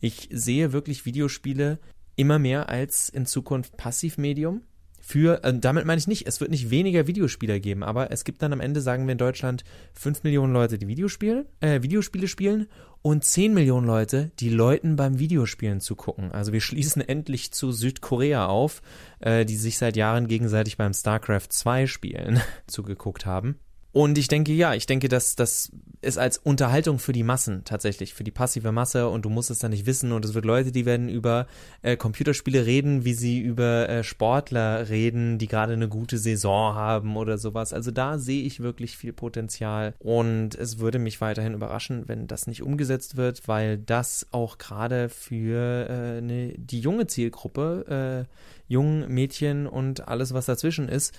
Ich 0.00 0.28
sehe 0.32 0.72
wirklich 0.72 1.04
Videospiele 1.04 1.78
immer 2.20 2.38
mehr 2.38 2.68
als 2.68 3.08
in 3.08 3.24
Zukunft 3.24 3.78
Passivmedium. 3.78 4.60
Für, 5.00 5.42
äh, 5.42 5.58
damit 5.58 5.86
meine 5.86 5.98
ich 5.98 6.06
nicht, 6.06 6.26
es 6.26 6.40
wird 6.40 6.50
nicht 6.50 6.68
weniger 6.68 7.06
Videospieler 7.06 7.58
geben, 7.58 7.82
aber 7.82 8.12
es 8.12 8.24
gibt 8.24 8.42
dann 8.42 8.52
am 8.52 8.60
Ende, 8.60 8.82
sagen 8.82 9.06
wir 9.06 9.12
in 9.12 9.18
Deutschland, 9.18 9.64
5 9.94 10.22
Millionen 10.22 10.52
Leute, 10.52 10.76
die 10.78 10.86
Videospiele, 10.86 11.46
äh, 11.60 11.82
Videospiele 11.82 12.28
spielen 12.28 12.68
und 13.00 13.24
10 13.24 13.54
Millionen 13.54 13.86
Leute, 13.86 14.30
die 14.38 14.50
Leuten 14.50 14.96
beim 14.96 15.18
Videospielen 15.18 15.80
zugucken. 15.80 16.30
Also 16.30 16.52
wir 16.52 16.60
schließen 16.60 17.00
endlich 17.08 17.52
zu 17.52 17.72
Südkorea 17.72 18.46
auf, 18.46 18.82
äh, 19.20 19.46
die 19.46 19.56
sich 19.56 19.78
seit 19.78 19.96
Jahren 19.96 20.28
gegenseitig 20.28 20.76
beim 20.76 20.92
StarCraft 20.92 21.48
2 21.48 21.86
Spielen 21.86 22.42
zugeguckt 22.66 23.24
haben. 23.24 23.58
Und 23.92 24.18
ich 24.18 24.28
denke, 24.28 24.52
ja, 24.52 24.74
ich 24.74 24.86
denke, 24.86 25.08
dass 25.08 25.34
das 25.34 25.72
ist 26.02 26.16
als 26.16 26.38
Unterhaltung 26.38 26.98
für 26.98 27.12
die 27.12 27.24
Massen 27.24 27.62
tatsächlich, 27.64 28.14
für 28.14 28.24
die 28.24 28.30
passive 28.30 28.72
Masse 28.72 29.08
und 29.08 29.24
du 29.24 29.30
musst 29.30 29.50
es 29.50 29.58
dann 29.58 29.72
nicht 29.72 29.84
wissen 29.84 30.12
und 30.12 30.24
es 30.24 30.32
wird 30.32 30.44
Leute, 30.44 30.72
die 30.72 30.86
werden 30.86 31.08
über 31.08 31.46
äh, 31.82 31.96
Computerspiele 31.96 32.64
reden, 32.64 33.04
wie 33.04 33.12
sie 33.12 33.38
über 33.40 33.88
äh, 33.88 34.04
Sportler 34.04 34.88
reden, 34.88 35.38
die 35.38 35.48
gerade 35.48 35.74
eine 35.74 35.88
gute 35.88 36.18
Saison 36.18 36.74
haben 36.74 37.16
oder 37.16 37.36
sowas. 37.36 37.72
Also 37.72 37.90
da 37.90 38.18
sehe 38.18 38.44
ich 38.44 38.60
wirklich 38.60 38.96
viel 38.96 39.12
Potenzial 39.12 39.94
und 39.98 40.54
es 40.54 40.78
würde 40.78 40.98
mich 40.98 41.20
weiterhin 41.20 41.52
überraschen, 41.52 42.04
wenn 42.06 42.26
das 42.26 42.46
nicht 42.46 42.62
umgesetzt 42.62 43.16
wird, 43.16 43.46
weil 43.46 43.76
das 43.76 44.26
auch 44.30 44.56
gerade 44.56 45.08
für 45.08 45.86
äh, 45.88 46.20
ne, 46.22 46.54
die 46.56 46.80
junge 46.80 47.08
Zielgruppe, 47.08 48.26
äh, 48.26 48.72
jungen 48.72 49.12
Mädchen 49.12 49.66
und 49.66 50.08
alles, 50.08 50.32
was 50.32 50.46
dazwischen 50.46 50.88
ist, 50.88 51.14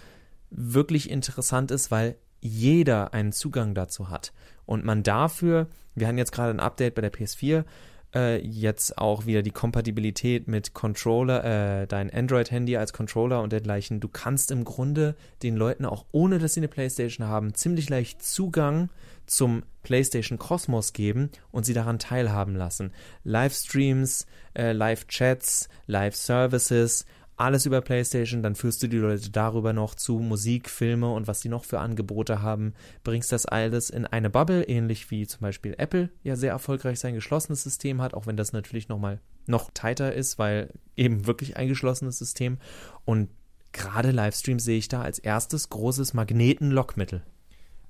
wirklich 0.49 1.09
interessant 1.09 1.69
ist, 1.69 1.91
weil 1.91 2.15
jeder 2.41 3.13
einen 3.13 3.31
Zugang 3.31 3.73
dazu 3.73 4.09
hat. 4.09 4.33
Und 4.65 4.83
man 4.83 5.03
dafür, 5.03 5.67
wir 5.95 6.07
hatten 6.07 6.17
jetzt 6.17 6.31
gerade 6.31 6.51
ein 6.51 6.59
Update 6.59 6.95
bei 6.95 7.01
der 7.01 7.13
PS4, 7.13 7.63
äh, 8.13 8.45
jetzt 8.45 8.97
auch 8.97 9.25
wieder 9.25 9.41
die 9.41 9.51
Kompatibilität 9.51 10.47
mit 10.47 10.73
Controller, 10.73 11.43
äh, 11.81 11.87
dein 11.87 12.11
Android-Handy 12.11 12.77
als 12.77 12.93
Controller 12.93 13.41
und 13.41 13.53
dergleichen. 13.53 13.99
Du 13.99 14.09
kannst 14.09 14.51
im 14.51 14.65
Grunde 14.65 15.15
den 15.43 15.55
Leuten 15.55 15.85
auch 15.85 16.05
ohne 16.11 16.39
dass 16.39 16.53
sie 16.53 16.59
eine 16.59 16.67
PlayStation 16.67 17.27
haben, 17.27 17.53
ziemlich 17.53 17.89
leicht 17.89 18.23
Zugang 18.23 18.89
zum 19.25 19.63
PlayStation 19.83 20.37
Kosmos 20.37 20.93
geben 20.93 21.29
und 21.51 21.65
sie 21.65 21.73
daran 21.73 21.99
teilhaben 21.99 22.55
lassen. 22.55 22.91
Livestreams, 23.23 24.25
äh, 24.53 24.73
Live-Chats, 24.73 25.69
Live-Services, 25.87 27.05
alles 27.41 27.65
über 27.65 27.81
PlayStation, 27.81 28.43
dann 28.43 28.55
führst 28.55 28.81
du 28.83 28.87
die 28.87 28.97
Leute 28.97 29.31
darüber 29.31 29.73
noch 29.73 29.95
zu 29.95 30.19
Musik, 30.19 30.69
Filme 30.69 31.11
und 31.11 31.27
was 31.27 31.41
sie 31.41 31.49
noch 31.49 31.65
für 31.65 31.79
Angebote 31.79 32.41
haben, 32.41 32.73
bringst 33.03 33.31
das 33.31 33.45
alles 33.45 33.89
in 33.89 34.05
eine 34.05 34.29
Bubble, 34.29 34.63
ähnlich 34.63 35.11
wie 35.11 35.25
zum 35.25 35.41
Beispiel 35.41 35.75
Apple 35.77 36.09
ja 36.23 36.35
sehr 36.35 36.51
erfolgreich 36.51 36.99
sein 36.99 37.15
geschlossenes 37.15 37.63
System 37.63 38.01
hat, 38.01 38.13
auch 38.13 38.27
wenn 38.27 38.37
das 38.37 38.53
natürlich 38.53 38.89
nochmal 38.89 39.19
noch 39.47 39.71
tighter 39.73 40.13
ist, 40.13 40.39
weil 40.39 40.69
eben 40.95 41.25
wirklich 41.25 41.57
ein 41.57 41.67
geschlossenes 41.67 42.19
System 42.19 42.59
und 43.05 43.29
gerade 43.71 44.11
Livestreams 44.11 44.63
sehe 44.63 44.77
ich 44.77 44.87
da 44.87 45.01
als 45.01 45.17
erstes 45.19 45.69
großes 45.69 46.13
Magneten-Lockmittel. 46.13 47.23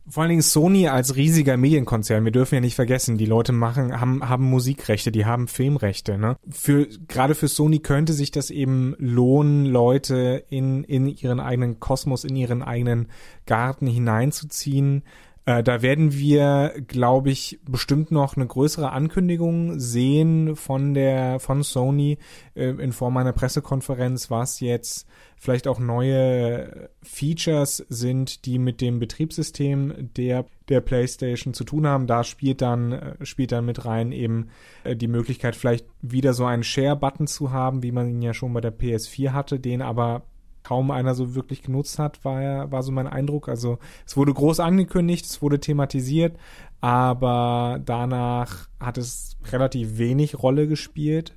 Vor 0.08 0.24
allen 0.24 0.30
Dingen 0.30 0.42
Sony 0.42 0.88
als 0.88 1.16
riesiger 1.16 1.58
Medienkonzern, 1.58 2.26
wir 2.26 2.32
dürfen 2.32 2.56
ja 2.56 2.62
nicht 2.62 2.76
vergessen, 2.76 3.18
die 3.18 3.26
Leute 3.26 3.52
machen, 3.52 4.00
haben, 4.00 4.28
haben 4.28 4.46
Musikrechte, 4.50 5.12
die 5.12 5.26
haben 5.26 5.48
Filmrechte, 5.48 6.18
ne? 6.18 6.38
Für, 6.50 6.88
gerade 7.08 7.36
für 7.36 7.48
Sony 7.48 7.80
könnte 7.80 8.14
sich 8.14 8.32
das 8.32 8.50
eben 8.50 8.96
lohnen, 8.98 9.66
Leute 9.66 10.44
in, 10.50 10.84
in 10.84 11.08
ihren 11.08 11.40
eigenen 11.40 11.80
Kosmos, 11.80 12.24
in 12.24 12.36
ihren 12.36 12.64
eigenen 12.64 13.10
Garten 13.46 13.88
hineinzuziehen, 13.88 15.04
Äh, 15.46 15.64
da 15.64 15.82
werden 15.82 16.14
wir, 16.14 16.74
glaube 16.88 17.32
ich, 17.32 17.60
bestimmt 17.66 18.12
noch 18.12 18.36
eine 18.36 18.46
größere 18.46 18.92
Ankündigung 18.92 19.80
sehen 19.80 20.56
von 20.56 20.94
der 20.94 21.40
von 21.40 21.64
Sony 21.64 22.20
äh, 22.54 22.70
in 22.70 22.92
Form 22.92 23.18
einer 23.18 23.34
Pressekonferenz, 23.34 24.30
was 24.30 24.60
jetzt 24.60 25.08
vielleicht 25.36 25.68
auch 25.68 25.80
neue 25.80 26.90
Features 27.02 27.78
sind, 27.90 28.46
die 28.46 28.60
mit 28.60 28.82
dem 28.82 29.00
Betriebssystem 29.00 30.12
der 30.16 30.46
der 30.70 30.82
PlayStation 30.82 31.56
zu 31.56 31.64
tun 31.64 31.88
haben. 31.88 32.06
Da 32.06 32.24
spielt 32.24 32.62
dann 32.62 32.92
äh, 32.92 33.26
spielt 33.26 33.52
dann 33.52 33.66
mit 33.66 33.84
rein 33.86 34.12
eben 34.12 34.50
äh, 34.84 34.96
die 34.96 35.08
Möglichkeit 35.08 35.56
vielleicht 35.56 35.88
wieder 36.04 36.34
so 36.34 36.46
einen 36.46 36.64
Share 36.64 36.96
Button 36.96 37.26
zu 37.26 37.52
haben, 37.52 37.82
wie 37.82 37.92
man 37.92 38.08
ihn 38.10 38.22
ja 38.22 38.36
schon 38.36 38.54
bei 38.54 38.62
der 38.62 38.78
PS4 38.78 39.32
hatte, 39.32 39.60
den 39.60 39.82
aber 39.82 40.22
kaum 40.64 40.92
einer 40.92 41.16
so 41.16 41.36
wirklich 41.36 41.64
genutzt 41.64 42.00
hat, 42.00 42.24
war, 42.24 42.72
war 42.72 42.84
so 42.84 42.92
mein 42.92 43.08
Eindruck. 43.08 43.50
Also 43.50 43.80
es 44.06 44.16
wurde 44.18 44.34
groß 44.34 44.60
angekündigt, 44.60 45.26
es 45.26 45.42
wurde 45.42 45.60
thematisiert, 45.60 46.38
aber 46.80 47.80
danach 47.84 48.68
hat 48.80 48.98
es 48.98 49.38
relativ 49.52 49.98
wenig 49.98 50.42
Rolle 50.42 50.68
gespielt. 50.68 51.36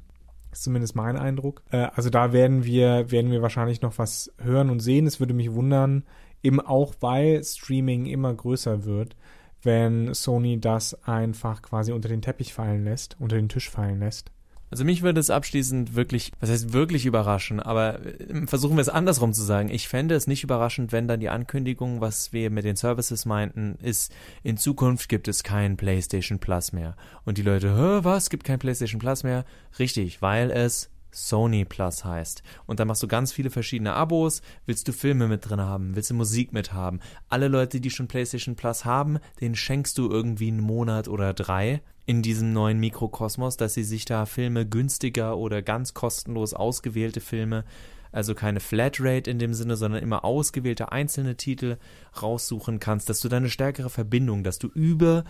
Ist 0.52 0.64
zumindest 0.64 0.94
mein 0.94 1.16
Eindruck. 1.16 1.62
Äh, 1.70 1.88
also 1.94 2.10
da 2.10 2.32
werden 2.32 2.64
wir, 2.64 3.10
werden 3.10 3.30
wir 3.30 3.42
wahrscheinlich 3.42 3.82
noch 3.82 3.98
was 3.98 4.32
hören 4.40 4.70
und 4.70 4.80
sehen. 4.80 5.06
Es 5.06 5.18
würde 5.18 5.34
mich 5.34 5.52
wundern, 5.52 6.04
eben 6.42 6.60
auch 6.60 6.94
weil 7.00 7.42
Streaming 7.42 8.06
immer 8.06 8.32
größer 8.32 8.84
wird, 8.84 9.16
wenn 9.62 10.14
Sony 10.14 10.60
das 10.60 11.02
einfach 11.04 11.62
quasi 11.62 11.92
unter 11.92 12.08
den 12.08 12.22
Teppich 12.22 12.54
fallen 12.54 12.84
lässt, 12.84 13.16
unter 13.18 13.36
den 13.36 13.48
Tisch 13.48 13.68
fallen 13.68 13.98
lässt. 13.98 14.30
Also 14.74 14.84
mich 14.84 15.02
würde 15.02 15.20
es 15.20 15.30
abschließend 15.30 15.94
wirklich, 15.94 16.32
was 16.40 16.50
heißt 16.50 16.72
wirklich 16.72 17.06
überraschen, 17.06 17.60
aber 17.60 18.04
äh, 18.04 18.44
versuchen 18.48 18.76
wir 18.76 18.80
es 18.80 18.88
andersrum 18.88 19.32
zu 19.32 19.44
sagen. 19.44 19.68
Ich 19.68 19.86
fände 19.86 20.16
es 20.16 20.26
nicht 20.26 20.42
überraschend, 20.42 20.90
wenn 20.90 21.06
dann 21.06 21.20
die 21.20 21.28
Ankündigung, 21.28 22.00
was 22.00 22.32
wir 22.32 22.50
mit 22.50 22.64
den 22.64 22.74
Services 22.74 23.24
meinten, 23.24 23.76
ist, 23.80 24.12
in 24.42 24.56
Zukunft 24.56 25.08
gibt 25.08 25.28
es 25.28 25.44
kein 25.44 25.76
PlayStation 25.76 26.40
Plus 26.40 26.72
mehr. 26.72 26.96
Und 27.24 27.38
die 27.38 27.42
Leute, 27.42 27.68
Hä, 27.76 28.00
was, 28.02 28.30
gibt 28.30 28.42
kein 28.42 28.58
PlayStation 28.58 28.98
Plus 28.98 29.22
mehr? 29.22 29.44
Richtig, 29.78 30.22
weil 30.22 30.50
es 30.50 30.90
Sony 31.12 31.64
Plus 31.64 32.04
heißt. 32.04 32.42
Und 32.66 32.80
da 32.80 32.84
machst 32.84 33.04
du 33.04 33.06
ganz 33.06 33.32
viele 33.32 33.50
verschiedene 33.50 33.92
Abos. 33.92 34.42
Willst 34.66 34.88
du 34.88 34.92
Filme 34.92 35.28
mit 35.28 35.48
drin 35.48 35.60
haben? 35.60 35.94
Willst 35.94 36.10
du 36.10 36.14
Musik 36.14 36.52
mit 36.52 36.72
haben? 36.72 36.98
Alle 37.28 37.46
Leute, 37.46 37.80
die 37.80 37.90
schon 37.90 38.08
PlayStation 38.08 38.56
Plus 38.56 38.84
haben, 38.84 39.20
denen 39.40 39.54
schenkst 39.54 39.96
du 39.98 40.10
irgendwie 40.10 40.48
einen 40.48 40.58
Monat 40.58 41.06
oder 41.06 41.32
drei 41.32 41.80
in 42.06 42.22
diesem 42.22 42.52
neuen 42.52 42.78
Mikrokosmos, 42.80 43.56
dass 43.56 43.74
sie 43.74 43.84
sich 43.84 44.04
da 44.04 44.26
Filme 44.26 44.66
günstiger 44.66 45.38
oder 45.38 45.62
ganz 45.62 45.94
kostenlos 45.94 46.52
ausgewählte 46.52 47.20
Filme, 47.20 47.64
also 48.12 48.34
keine 48.34 48.60
Flatrate 48.60 49.30
in 49.30 49.38
dem 49.38 49.54
Sinne, 49.54 49.76
sondern 49.76 50.02
immer 50.02 50.24
ausgewählte 50.24 50.92
einzelne 50.92 51.36
Titel 51.36 51.78
raussuchen 52.20 52.78
kannst, 52.78 53.08
dass 53.08 53.20
du 53.20 53.28
da 53.28 53.38
eine 53.38 53.50
stärkere 53.50 53.90
Verbindung, 53.90 54.44
dass 54.44 54.58
du 54.58 54.68
über 54.68 55.24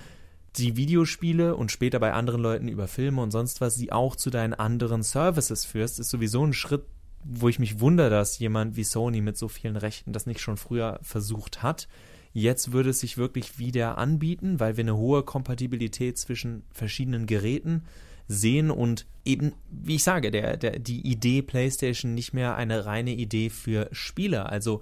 die 0.57 0.77
Videospiele 0.77 1.57
und 1.57 1.73
später 1.73 1.99
bei 1.99 2.13
anderen 2.13 2.41
Leuten 2.41 2.69
über 2.69 2.87
Filme 2.87 3.23
und 3.23 3.31
sonst 3.31 3.61
was, 3.61 3.75
sie 3.75 3.91
auch 3.91 4.17
zu 4.17 4.31
deinen 4.31 4.55
anderen 4.55 5.03
Services 5.03 5.65
führst, 5.65 5.99
ist 5.99 6.11
sowieso 6.11 6.45
ein 6.45 6.53
Schritt, 6.53 6.85
wo 7.25 7.49
ich 7.49 7.59
mich 7.59 7.81
wundere, 7.81 8.11
dass 8.11 8.39
jemand 8.39 8.77
wie 8.77 8.85
Sony 8.85 9.21
mit 9.21 9.37
so 9.37 9.49
vielen 9.49 9.77
Rechten 9.77 10.13
das 10.13 10.27
nicht 10.27 10.41
schon 10.41 10.57
früher 10.57 11.01
versucht 11.03 11.63
hat. 11.63 11.89
Jetzt 12.37 12.73
würde 12.73 12.91
es 12.91 12.99
sich 12.99 13.17
wirklich 13.17 13.61
wieder 13.61 13.97
anbieten, 13.97 14.59
weil 14.59 14.77
wir 14.77 14.83
eine 14.83 14.97
hohe 14.97 15.23
Kompatibilität 15.23 16.19
zwischen 16.19 16.65
verschiedenen 16.73 17.27
Geräten 17.27 17.85
sehen 18.27 18.73
und 18.73 19.07
eben, 19.25 19.53
wie 19.71 19.95
ich 19.95 20.03
sage, 20.03 20.33
der, 20.33 20.57
der, 20.57 20.81
die 20.81 21.07
Idee 21.07 21.43
PlayStation 21.43 22.13
nicht 22.13 22.35
mehr 22.35 22.57
eine 22.57 22.87
reine 22.87 23.13
Idee 23.13 23.51
für 23.51 23.89
Spieler. 23.93 24.51
Also 24.51 24.81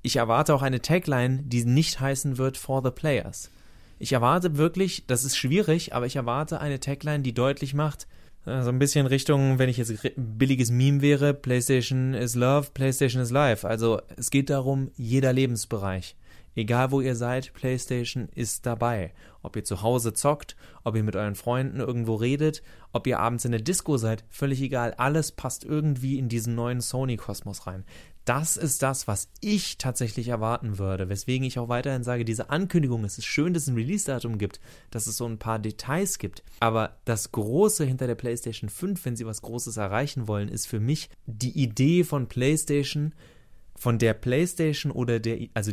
ich 0.00 0.16
erwarte 0.16 0.54
auch 0.54 0.62
eine 0.62 0.80
Tagline, 0.80 1.42
die 1.44 1.66
nicht 1.66 2.00
heißen 2.00 2.38
wird 2.38 2.56
for 2.56 2.82
the 2.82 2.90
players. 2.90 3.50
Ich 3.98 4.14
erwarte 4.14 4.56
wirklich, 4.56 5.04
das 5.06 5.24
ist 5.24 5.36
schwierig, 5.36 5.94
aber 5.94 6.06
ich 6.06 6.16
erwarte 6.16 6.60
eine 6.60 6.80
Tagline, 6.80 7.22
die 7.22 7.34
deutlich 7.34 7.74
macht, 7.74 8.06
äh, 8.46 8.62
so 8.62 8.70
ein 8.70 8.78
bisschen 8.78 9.06
Richtung, 9.06 9.58
wenn 9.58 9.68
ich 9.68 9.76
jetzt 9.76 9.92
billiges 10.16 10.70
Meme 10.70 11.02
wäre, 11.02 11.34
PlayStation 11.34 12.14
is 12.14 12.34
Love, 12.34 12.70
PlayStation 12.72 13.20
is 13.20 13.30
Life. 13.30 13.68
Also 13.68 14.00
es 14.16 14.30
geht 14.30 14.48
darum, 14.48 14.90
jeder 14.96 15.34
Lebensbereich. 15.34 16.16
Egal 16.56 16.90
wo 16.90 17.02
ihr 17.02 17.14
seid, 17.14 17.52
PlayStation 17.52 18.30
ist 18.34 18.64
dabei. 18.64 19.12
Ob 19.42 19.56
ihr 19.56 19.64
zu 19.64 19.82
Hause 19.82 20.14
zockt, 20.14 20.56
ob 20.84 20.96
ihr 20.96 21.02
mit 21.02 21.14
euren 21.14 21.34
Freunden 21.34 21.80
irgendwo 21.80 22.14
redet, 22.14 22.62
ob 22.92 23.06
ihr 23.06 23.20
abends 23.20 23.44
in 23.44 23.52
der 23.52 23.60
Disco 23.60 23.98
seid, 23.98 24.24
völlig 24.30 24.62
egal. 24.62 24.94
Alles 24.94 25.32
passt 25.32 25.64
irgendwie 25.64 26.18
in 26.18 26.30
diesen 26.30 26.54
neuen 26.54 26.80
Sony-Kosmos 26.80 27.66
rein. 27.66 27.84
Das 28.24 28.56
ist 28.56 28.82
das, 28.82 29.06
was 29.06 29.28
ich 29.40 29.76
tatsächlich 29.76 30.28
erwarten 30.28 30.78
würde, 30.78 31.10
weswegen 31.10 31.46
ich 31.46 31.58
auch 31.58 31.68
weiterhin 31.68 32.02
sage, 32.02 32.24
diese 32.24 32.50
Ankündigung, 32.50 33.04
es 33.04 33.18
ist 33.18 33.26
schön, 33.26 33.54
dass 33.54 33.64
es 33.64 33.68
ein 33.68 33.76
Release-Datum 33.76 34.38
gibt, 34.38 34.58
dass 34.90 35.06
es 35.06 35.16
so 35.16 35.26
ein 35.26 35.38
paar 35.38 35.60
Details 35.60 36.18
gibt, 36.18 36.42
aber 36.58 36.96
das 37.04 37.30
Große 37.30 37.84
hinter 37.84 38.08
der 38.08 38.16
PlayStation 38.16 38.68
5, 38.68 39.04
wenn 39.04 39.14
sie 39.14 39.26
was 39.26 39.42
Großes 39.42 39.76
erreichen 39.76 40.26
wollen, 40.26 40.48
ist 40.48 40.66
für 40.66 40.80
mich 40.80 41.08
die 41.26 41.56
Idee 41.56 42.02
von 42.02 42.26
PlayStation, 42.26 43.14
von 43.76 43.98
der 43.98 44.14
PlayStation 44.14 44.90
oder 44.90 45.20
der, 45.20 45.46
also 45.54 45.70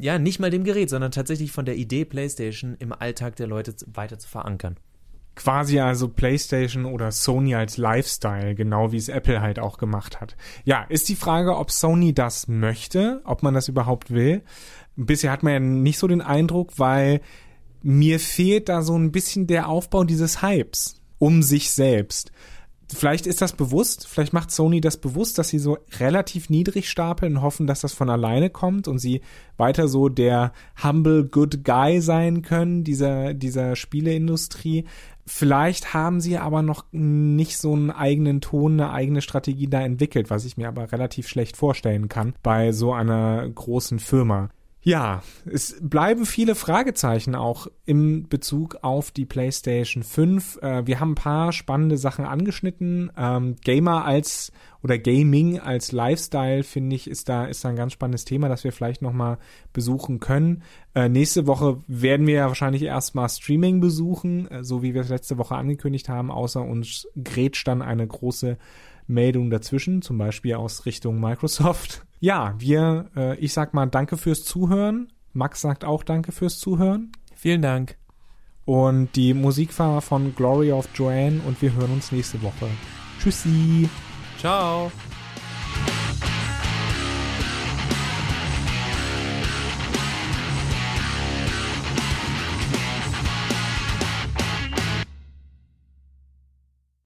ja, 0.00 0.18
nicht 0.18 0.38
mal 0.38 0.50
dem 0.50 0.64
Gerät, 0.64 0.90
sondern 0.90 1.10
tatsächlich 1.10 1.52
von 1.52 1.64
der 1.64 1.76
Idee 1.76 2.04
PlayStation 2.04 2.76
im 2.78 2.92
Alltag 2.92 3.36
der 3.36 3.46
Leute 3.46 3.74
weiter 3.86 4.18
zu 4.18 4.28
verankern. 4.28 4.76
Quasi 5.34 5.80
also 5.80 6.08
PlayStation 6.08 6.86
oder 6.86 7.12
Sony 7.12 7.54
als 7.54 7.76
Lifestyle, 7.76 8.54
genau 8.54 8.92
wie 8.92 8.96
es 8.96 9.08
Apple 9.08 9.42
halt 9.42 9.58
auch 9.58 9.76
gemacht 9.76 10.20
hat. 10.20 10.34
Ja, 10.64 10.84
ist 10.88 11.10
die 11.10 11.16
Frage, 11.16 11.56
ob 11.56 11.70
Sony 11.70 12.14
das 12.14 12.48
möchte, 12.48 13.20
ob 13.24 13.42
man 13.42 13.52
das 13.52 13.68
überhaupt 13.68 14.10
will. 14.10 14.42
Bisher 14.96 15.30
hat 15.30 15.42
man 15.42 15.52
ja 15.52 15.60
nicht 15.60 15.98
so 15.98 16.08
den 16.08 16.22
Eindruck, 16.22 16.78
weil 16.78 17.20
mir 17.82 18.18
fehlt 18.18 18.70
da 18.70 18.80
so 18.80 18.96
ein 18.96 19.12
bisschen 19.12 19.46
der 19.46 19.68
Aufbau 19.68 20.04
dieses 20.04 20.42
Hypes 20.42 21.02
um 21.18 21.42
sich 21.42 21.70
selbst 21.70 22.32
vielleicht 22.92 23.26
ist 23.26 23.42
das 23.42 23.52
bewusst, 23.52 24.06
vielleicht 24.06 24.32
macht 24.32 24.50
Sony 24.50 24.80
das 24.80 24.96
bewusst, 24.96 25.38
dass 25.38 25.48
sie 25.48 25.58
so 25.58 25.78
relativ 25.98 26.50
niedrig 26.50 26.88
stapeln 26.88 27.36
und 27.36 27.42
hoffen, 27.42 27.66
dass 27.66 27.80
das 27.80 27.92
von 27.92 28.10
alleine 28.10 28.50
kommt 28.50 28.88
und 28.88 28.98
sie 28.98 29.22
weiter 29.56 29.88
so 29.88 30.08
der 30.08 30.52
humble 30.82 31.24
good 31.24 31.64
guy 31.64 32.00
sein 32.00 32.42
können, 32.42 32.84
dieser, 32.84 33.34
dieser 33.34 33.76
Spieleindustrie. 33.76 34.84
Vielleicht 35.26 35.92
haben 35.92 36.20
sie 36.20 36.38
aber 36.38 36.62
noch 36.62 36.84
nicht 36.92 37.58
so 37.58 37.72
einen 37.72 37.90
eigenen 37.90 38.40
Ton, 38.40 38.80
eine 38.80 38.92
eigene 38.92 39.22
Strategie 39.22 39.66
da 39.66 39.80
entwickelt, 39.80 40.30
was 40.30 40.44
ich 40.44 40.56
mir 40.56 40.68
aber 40.68 40.92
relativ 40.92 41.26
schlecht 41.26 41.56
vorstellen 41.56 42.08
kann 42.08 42.34
bei 42.42 42.70
so 42.70 42.92
einer 42.92 43.48
großen 43.48 43.98
Firma. 43.98 44.50
Ja, 44.86 45.24
es 45.44 45.76
bleiben 45.80 46.26
viele 46.26 46.54
Fragezeichen 46.54 47.34
auch 47.34 47.66
im 47.86 48.28
Bezug 48.28 48.76
auf 48.82 49.10
die 49.10 49.24
PlayStation 49.24 50.04
5. 50.04 50.62
Äh, 50.62 50.86
wir 50.86 51.00
haben 51.00 51.10
ein 51.10 51.16
paar 51.16 51.52
spannende 51.52 51.98
Sachen 51.98 52.24
angeschnitten. 52.24 53.10
Ähm, 53.16 53.56
Gamer 53.64 54.04
als 54.04 54.52
oder 54.84 54.96
Gaming 54.96 55.58
als 55.58 55.90
Lifestyle, 55.90 56.62
finde 56.62 56.94
ich, 56.94 57.10
ist 57.10 57.28
da, 57.28 57.46
ist 57.46 57.64
da 57.64 57.70
ein 57.70 57.74
ganz 57.74 57.94
spannendes 57.94 58.26
Thema, 58.26 58.48
das 58.48 58.62
wir 58.62 58.70
vielleicht 58.70 59.02
nochmal 59.02 59.38
besuchen 59.72 60.20
können. 60.20 60.62
Äh, 60.94 61.08
nächste 61.08 61.48
Woche 61.48 61.82
werden 61.88 62.28
wir 62.28 62.34
ja 62.34 62.46
wahrscheinlich 62.46 62.82
erstmal 62.82 63.28
Streaming 63.28 63.80
besuchen, 63.80 64.48
äh, 64.52 64.62
so 64.62 64.84
wie 64.84 64.94
wir 64.94 65.00
es 65.00 65.08
letzte 65.08 65.36
Woche 65.36 65.56
angekündigt 65.56 66.08
haben, 66.08 66.30
außer 66.30 66.62
uns 66.62 67.08
grätscht 67.20 67.66
dann 67.66 67.82
eine 67.82 68.06
große 68.06 68.56
Meldung 69.08 69.50
dazwischen, 69.50 70.00
zum 70.00 70.16
Beispiel 70.16 70.54
aus 70.54 70.86
Richtung 70.86 71.18
Microsoft. 71.18 72.05
Ja, 72.18 72.54
wir, 72.58 73.10
äh, 73.16 73.36
ich 73.38 73.52
sag 73.52 73.74
mal 73.74 73.86
Danke 73.86 74.16
fürs 74.16 74.44
Zuhören. 74.44 75.12
Max 75.32 75.60
sagt 75.60 75.84
auch 75.84 76.02
Danke 76.02 76.32
fürs 76.32 76.58
Zuhören. 76.58 77.12
Vielen 77.34 77.62
Dank. 77.62 77.96
Und 78.64 79.14
die 79.14 79.34
Musik 79.34 79.78
war 79.78 80.00
von 80.00 80.34
Glory 80.34 80.72
of 80.72 80.88
Joanne 80.94 81.40
und 81.46 81.60
wir 81.62 81.72
hören 81.74 81.92
uns 81.92 82.10
nächste 82.10 82.42
Woche. 82.42 82.68
Tschüssi. 83.20 83.88
Ciao. 84.38 84.90